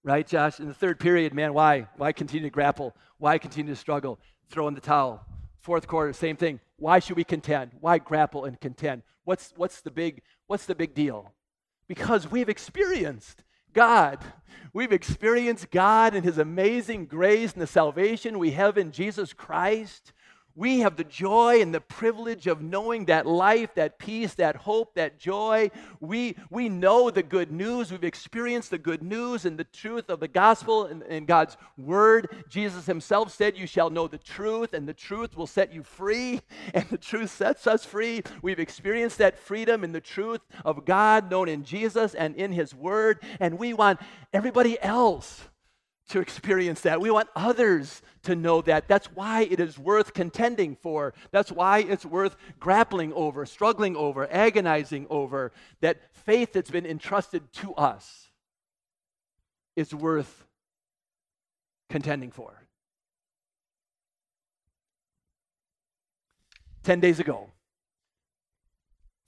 Right, 0.05 0.27
Josh? 0.27 0.61
In 0.61 0.69
the 0.69 0.75
third 0.75 1.01
period, 1.01 1.35
man, 1.35 1.55
why? 1.55 1.89
Why 1.97 2.13
continue 2.13 2.47
to 2.49 2.53
grapple? 2.53 2.95
Why 3.19 3.39
continue 3.39 3.73
to 3.75 3.81
struggle? 3.81 4.21
Throw 4.49 4.69
in 4.69 4.75
the 4.75 4.81
towel. 4.81 5.27
Fourth 5.61 5.87
quarter, 5.87 6.13
same 6.13 6.37
thing. 6.37 6.61
Why 6.77 6.99
should 7.01 7.17
we 7.17 7.25
contend? 7.25 7.73
Why 7.81 7.99
grapple 7.99 8.45
and 8.45 8.61
contend? 8.61 9.03
What's, 9.25 9.53
what's, 9.57 9.81
the, 9.81 9.91
big, 9.91 10.23
what's 10.47 10.67
the 10.67 10.75
big 10.75 10.95
deal? 10.95 11.33
Because 11.89 12.31
we've 12.31 12.49
experienced 12.49 13.43
God. 13.73 14.19
We've 14.73 14.93
experienced 14.93 15.71
God 15.71 16.15
and 16.15 16.25
His 16.25 16.39
amazing 16.39 17.07
grace 17.07 17.53
and 17.53 17.63
the 17.63 17.67
salvation 17.67 18.39
we 18.39 18.53
have 18.53 18.79
in 18.79 18.93
Jesus 18.93 19.33
Christ 19.33 20.13
we 20.59 20.81
have 20.81 20.97
the 20.97 21.05
joy 21.05 21.63
and 21.63 21.73
the 21.73 21.81
privilege 21.81 22.49
of 22.49 22.61
knowing 22.61 23.05
that 23.05 23.27
life, 23.27 23.77
that 23.77 23.97
peace, 23.97 24.35
that 24.35 24.57
hope, 24.57 24.97
that 24.97 25.17
joy. 25.17 25.71
We, 26.01 26.35
we 26.51 26.69
know 26.69 27.11
the 27.11 27.23
good 27.23 27.53
news. 27.53 27.93
We've 27.93 28.03
experienced 28.03 28.71
the 28.71 28.79
good 28.79 29.01
news 29.01 29.45
and 29.45 29.57
the 29.57 29.63
truth 29.63 30.11
of 30.11 30.19
the 30.19 30.27
gospel 30.27 30.87
and, 30.87 31.05
and 31.05 31.29
God's 31.29 31.57
word. 31.77 32.45
Jesus 32.49 32.87
himself 32.87 33.33
said, 33.33 33.57
You 33.57 33.69
shall 33.69 33.89
know 33.89 34.09
the 34.09 34.19
truth, 34.19 34.75
and 34.75 34.89
the 34.89 34.95
truth 34.95 35.37
will 35.37 35.47
set 35.47 35.73
you 35.73 35.85
free, 35.85 36.41
and 36.75 36.85
the 36.91 36.99
truth 36.99 37.31
sets 37.31 37.69
us 37.69 37.85
free. 37.85 38.25
We've 38.43 38.59
experienced 38.59 39.19
that 39.19 39.39
freedom 39.39 39.85
in 39.85 39.93
the 39.93 40.01
truth 40.01 40.41
of 40.65 40.85
God 40.85 41.31
known 41.31 41.49
in 41.49 41.63
Jesus 41.63 42.15
and 42.17 42.35
in 42.35 42.51
his 42.51 42.75
word, 42.75 43.23
and 43.39 43.61
we 43.61 43.75
want 43.75 44.01
everybody 44.33 44.77
else 44.83 45.45
to 46.09 46.21
experience 46.21 46.81
that. 46.83 47.01
We 47.01 47.11
want 47.11 47.29
others 47.37 48.03
to 48.23 48.35
know 48.35 48.63
that. 48.63 48.89
That's 48.89 49.07
why 49.07 49.43
it 49.43 49.61
is 49.61 49.79
worth 49.79 50.15
contending 50.15 50.77
for. 50.77 51.15
That's 51.31 51.53
why 51.53 51.81
it's 51.81 52.05
worth 52.07 52.37
grappling 52.59 53.13
over, 53.13 53.47
struggling 53.47 53.97
over, 53.97 54.31
agonizing 54.33 55.07
over. 55.11 55.53
That 55.81 56.01
faith 56.13 56.53
that's 56.53 56.71
been 56.71 56.87
entrusted 56.87 57.53
to 57.55 57.75
us 57.75 58.29
is 59.77 59.95
worth 59.95 60.47
contending 61.91 62.31
for. 62.31 62.53
Ten 66.83 67.01
days 67.01 67.21
ago, 67.21 67.51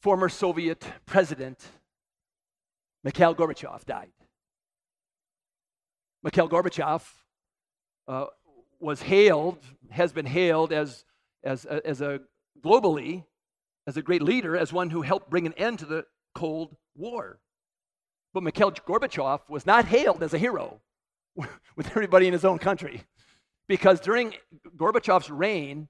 former 0.01 0.29
Soviet 0.31 0.85
President 1.05 1.63
Mikhail 3.05 3.35
Gorbachev 3.35 3.85
died. 3.85 4.11
Mikhail 6.23 6.49
Gorbachev 6.49 7.03
uh, 8.09 8.27
was 8.79 9.03
hailed, 9.03 9.59
has 9.91 10.13
been 10.13 10.27
hailed 10.27 10.73
as, 10.73 11.05
as, 11.43 11.65
a, 11.65 11.87
as 11.87 12.01
a 12.01 12.21
globally, 12.63 13.25
as 13.87 13.97
a 13.97 14.03
great 14.03 14.23
leader, 14.23 14.57
as 14.57 14.73
one 14.73 14.91
who 14.91 15.03
helped 15.03 15.31
bring 15.31 15.47
an 15.47 15.55
end 15.55 15.79
to 15.79 15.87
the 15.87 16.05
Cold 16.35 16.77
War. 16.95 17.41
But 18.33 18.43
Mikhail 18.43 18.71
Gorbachev 18.71 19.41
was 19.49 19.67
not 19.67 19.87
hailed 19.87 20.23
as 20.23 20.35
a 20.35 20.39
hero 20.39 20.81
with 21.35 21.87
everybody 21.87 22.27
in 22.27 22.33
his 22.33 22.45
own 22.45 22.59
country. 22.59 23.03
Because 23.67 24.01
during 24.01 24.35
Gorbachev's 24.77 25.31
reign 25.31 25.89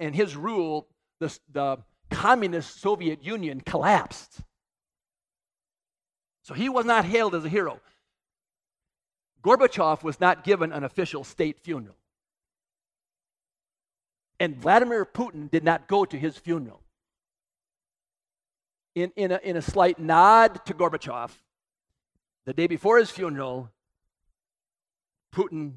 and 0.00 0.14
his 0.14 0.36
rule, 0.36 0.88
the, 1.20 1.36
the 1.52 1.78
communist 2.10 2.80
Soviet 2.80 3.22
Union 3.22 3.60
collapsed. 3.60 4.40
So 6.42 6.54
he 6.54 6.68
was 6.68 6.84
not 6.84 7.04
hailed 7.04 7.34
as 7.34 7.44
a 7.44 7.48
hero. 7.48 7.80
Gorbachev 9.42 10.02
was 10.02 10.20
not 10.20 10.44
given 10.44 10.72
an 10.72 10.84
official 10.84 11.24
state 11.24 11.58
funeral. 11.58 11.96
And 14.38 14.56
Vladimir 14.56 15.04
Putin 15.04 15.50
did 15.50 15.64
not 15.64 15.88
go 15.88 16.04
to 16.04 16.18
his 16.18 16.36
funeral. 16.36 16.82
In, 18.94 19.12
in, 19.16 19.32
a, 19.32 19.40
in 19.42 19.56
a 19.56 19.62
slight 19.62 19.98
nod 19.98 20.64
to 20.66 20.74
Gorbachev, 20.74 21.30
the 22.44 22.52
day 22.52 22.66
before 22.66 22.98
his 22.98 23.10
funeral, 23.10 23.70
Putin 25.34 25.74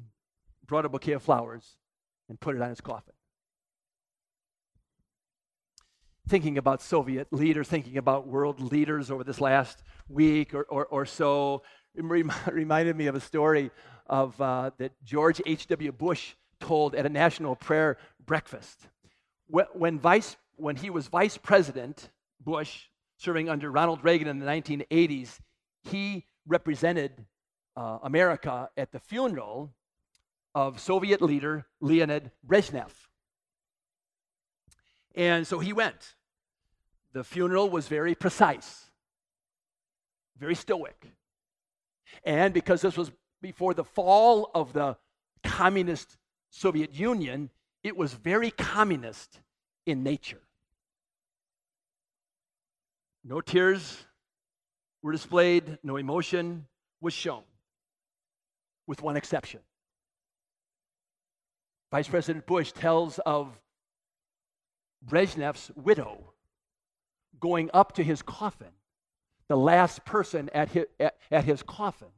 brought 0.66 0.84
a 0.84 0.88
bouquet 0.88 1.12
of 1.12 1.22
flowers 1.22 1.76
and 2.28 2.38
put 2.38 2.56
it 2.56 2.62
on 2.62 2.68
his 2.68 2.80
coffin. 2.80 3.14
thinking 6.28 6.58
about 6.58 6.82
Soviet 6.82 7.32
leaders, 7.32 7.68
thinking 7.68 7.96
about 7.96 8.26
world 8.26 8.60
leaders 8.60 9.10
over 9.10 9.22
this 9.22 9.40
last 9.40 9.82
week 10.08 10.54
or, 10.54 10.64
or, 10.64 10.86
or 10.86 11.06
so. 11.06 11.62
It 11.96 12.04
reminded 12.52 12.96
me 12.96 13.06
of 13.06 13.14
a 13.14 13.20
story 13.20 13.70
of, 14.06 14.40
uh, 14.40 14.70
that 14.78 14.92
George 15.04 15.40
H.W. 15.44 15.92
Bush 15.92 16.34
told 16.60 16.94
at 16.94 17.06
a 17.06 17.08
national 17.08 17.56
prayer 17.56 17.96
breakfast. 18.24 18.80
When, 19.48 19.98
vice, 19.98 20.36
when 20.56 20.76
he 20.76 20.90
was 20.90 21.08
vice 21.08 21.38
president, 21.38 22.10
Bush, 22.40 22.84
serving 23.16 23.48
under 23.48 23.70
Ronald 23.70 24.04
Reagan 24.04 24.28
in 24.28 24.38
the 24.38 24.46
1980s, 24.46 25.38
he 25.84 26.26
represented 26.46 27.12
uh, 27.76 27.98
America 28.02 28.68
at 28.76 28.92
the 28.92 28.98
funeral 28.98 29.72
of 30.54 30.80
Soviet 30.80 31.22
leader 31.22 31.66
Leonid 31.80 32.30
Brezhnev. 32.46 32.90
And 35.14 35.46
so 35.46 35.58
he 35.58 35.72
went. 35.72 36.14
The 37.12 37.24
funeral 37.24 37.70
was 37.70 37.88
very 37.88 38.14
precise, 38.14 38.90
very 40.38 40.54
stoic. 40.54 41.06
And 42.24 42.52
because 42.54 42.82
this 42.82 42.96
was 42.96 43.10
before 43.42 43.74
the 43.74 43.84
fall 43.84 44.50
of 44.54 44.72
the 44.72 44.96
communist 45.42 46.16
Soviet 46.50 46.94
Union, 46.94 47.50
it 47.82 47.96
was 47.96 48.14
very 48.14 48.50
communist 48.50 49.40
in 49.84 50.02
nature. 50.02 50.40
No 53.24 53.40
tears 53.40 54.04
were 55.02 55.12
displayed, 55.12 55.78
no 55.82 55.96
emotion 55.96 56.66
was 57.00 57.12
shown, 57.12 57.42
with 58.86 59.02
one 59.02 59.16
exception. 59.16 59.60
Vice 61.90 62.08
President 62.08 62.46
Bush 62.46 62.72
tells 62.72 63.18
of 63.20 63.60
Brezhnev's 65.04 65.70
widow 65.76 66.32
going 67.38 67.70
up 67.72 67.92
to 67.94 68.02
his 68.02 68.22
coffin, 68.22 68.72
the 69.48 69.56
last 69.56 70.04
person 70.04 70.50
at 70.52 70.70
his, 70.70 70.86
at, 70.98 71.16
at 71.30 71.44
his 71.44 71.62
coffin, 71.62 72.08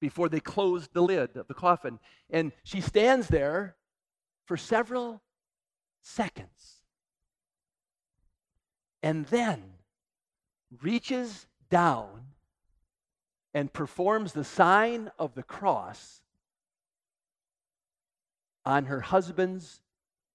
before 0.00 0.28
they 0.28 0.40
closed 0.40 0.92
the 0.92 1.02
lid 1.02 1.36
of 1.36 1.48
the 1.48 1.54
coffin. 1.54 1.98
And 2.30 2.52
she 2.62 2.80
stands 2.80 3.28
there 3.28 3.76
for 4.44 4.56
several 4.56 5.22
seconds. 6.02 6.80
And 9.02 9.26
then 9.26 9.62
reaches 10.82 11.46
down 11.70 12.26
and 13.52 13.72
performs 13.72 14.32
the 14.32 14.44
sign 14.44 15.10
of 15.18 15.34
the 15.34 15.42
cross 15.42 16.22
on 18.64 18.86
her 18.86 19.00
husband's 19.00 19.80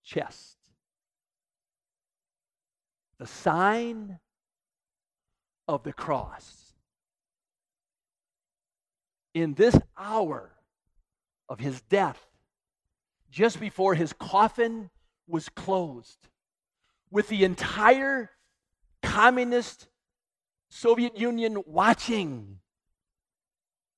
chest. 0.04 0.58
The 3.18 3.28
sign 3.28 4.20
of 5.70 5.84
the 5.84 5.94
cross. 5.94 6.74
In 9.36 9.54
this 9.54 9.78
hour 9.96 10.52
of 11.48 11.60
his 11.60 11.80
death, 11.82 12.20
just 13.30 13.60
before 13.60 13.94
his 13.94 14.12
coffin 14.12 14.90
was 15.28 15.48
closed, 15.48 16.28
with 17.12 17.28
the 17.28 17.44
entire 17.44 18.32
communist 19.04 19.88
Soviet 20.72 21.16
Union 21.16 21.62
watching, 21.68 22.58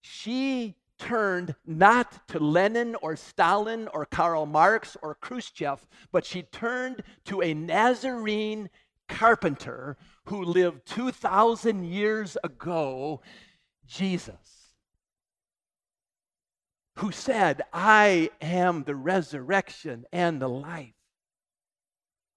she 0.01 0.75
turned 0.99 1.55
not 1.65 2.27
to 2.27 2.39
Lenin 2.39 2.95
or 2.95 3.15
Stalin 3.15 3.87
or 3.93 4.05
Karl 4.05 4.45
Marx 4.45 4.97
or 5.01 5.15
Khrushchev, 5.15 5.87
but 6.11 6.25
she 6.25 6.41
turned 6.41 7.01
to 7.25 7.41
a 7.41 7.53
Nazarene 7.53 8.69
carpenter 9.11 9.97
who 10.25 10.43
lived 10.43 10.85
2,000 10.85 11.83
years 11.83 12.37
ago, 12.43 13.21
Jesus, 13.85 14.73
who 16.97 17.11
said, 17.11 17.61
I 17.73 18.31
am 18.41 18.83
the 18.83 18.95
resurrection 18.95 20.05
and 20.11 20.41
the 20.41 20.49
life. 20.49 20.93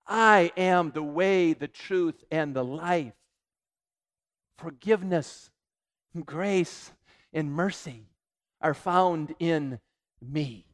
I 0.07 0.53
am 0.57 0.91
the 0.91 1.03
way, 1.03 1.53
the 1.55 1.69
truth, 1.69 2.25
and 2.31 2.55
the 2.55 2.65
life. 2.65 3.15
Forgiveness, 4.59 5.51
grace, 6.25 6.93
and 7.33 7.53
mercy 7.53 8.09
are 8.61 8.75
found 8.75 9.35
in 9.39 9.81
me. 10.21 10.67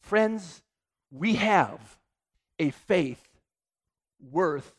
Friends, 0.00 0.62
we 1.10 1.34
have 1.34 1.98
a 2.58 2.70
faith 2.70 3.29
worth 4.20 4.74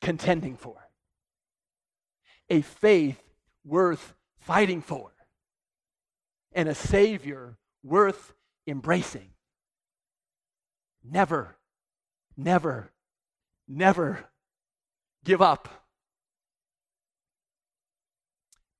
contending 0.00 0.56
for, 0.56 0.76
a 2.48 2.60
faith 2.60 3.22
worth 3.64 4.14
fighting 4.38 4.82
for, 4.82 5.12
and 6.52 6.68
a 6.68 6.74
Savior 6.74 7.58
worth 7.82 8.34
embracing. 8.66 9.30
Never, 11.04 11.56
never, 12.36 12.92
never 13.66 14.30
give 15.24 15.42
up 15.42 15.68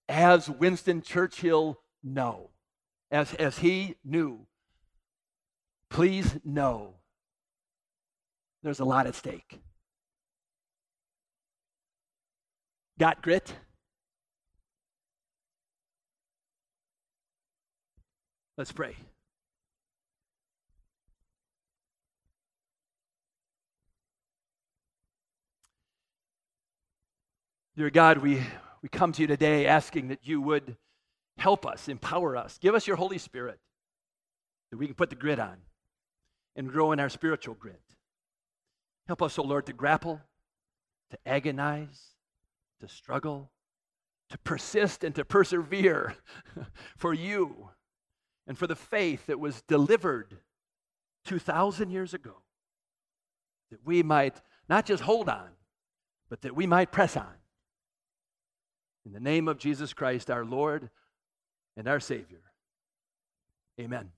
as 0.08 0.48
Winston 0.48 1.02
Churchill 1.02 1.80
know, 2.02 2.50
as, 3.10 3.34
as 3.34 3.58
he 3.58 3.96
knew, 4.04 4.46
please 5.88 6.38
know 6.44 6.96
there's 8.62 8.80
a 8.80 8.84
lot 8.84 9.06
at 9.06 9.14
stake. 9.14 9.60
Got 13.02 13.20
grit? 13.20 13.52
Let's 18.56 18.70
pray. 18.70 18.94
Dear 27.76 27.90
God, 27.90 28.18
we 28.18 28.40
we 28.82 28.88
come 28.88 29.10
to 29.10 29.20
you 29.20 29.26
today 29.26 29.66
asking 29.66 30.06
that 30.06 30.20
you 30.22 30.40
would 30.40 30.76
help 31.38 31.66
us, 31.66 31.88
empower 31.88 32.36
us, 32.36 32.56
give 32.58 32.76
us 32.76 32.86
your 32.86 32.94
Holy 32.94 33.18
Spirit 33.18 33.58
that 34.70 34.76
we 34.76 34.86
can 34.86 34.94
put 34.94 35.10
the 35.10 35.16
grit 35.16 35.40
on 35.40 35.56
and 36.54 36.70
grow 36.70 36.92
in 36.92 37.00
our 37.00 37.08
spiritual 37.08 37.56
grit. 37.56 37.82
Help 39.08 39.22
us, 39.22 39.36
O 39.40 39.42
oh 39.42 39.46
Lord, 39.46 39.66
to 39.66 39.72
grapple, 39.72 40.20
to 41.10 41.18
agonize, 41.26 42.11
to 42.82 42.88
struggle, 42.88 43.50
to 44.28 44.38
persist, 44.38 45.04
and 45.04 45.14
to 45.14 45.24
persevere 45.24 46.16
for 46.96 47.14
you 47.14 47.70
and 48.46 48.58
for 48.58 48.66
the 48.66 48.76
faith 48.76 49.26
that 49.26 49.38
was 49.38 49.62
delivered 49.62 50.36
2,000 51.26 51.90
years 51.90 52.12
ago, 52.12 52.42
that 53.70 53.78
we 53.84 54.02
might 54.02 54.40
not 54.68 54.84
just 54.84 55.04
hold 55.04 55.28
on, 55.28 55.48
but 56.28 56.42
that 56.42 56.56
we 56.56 56.66
might 56.66 56.90
press 56.90 57.16
on 57.16 57.34
in 59.06 59.12
the 59.12 59.20
name 59.20 59.46
of 59.46 59.58
Jesus 59.58 59.92
Christ, 59.92 60.28
our 60.28 60.44
Lord 60.44 60.90
and 61.76 61.86
our 61.86 62.00
Savior. 62.00 62.42
Amen. 63.80 64.10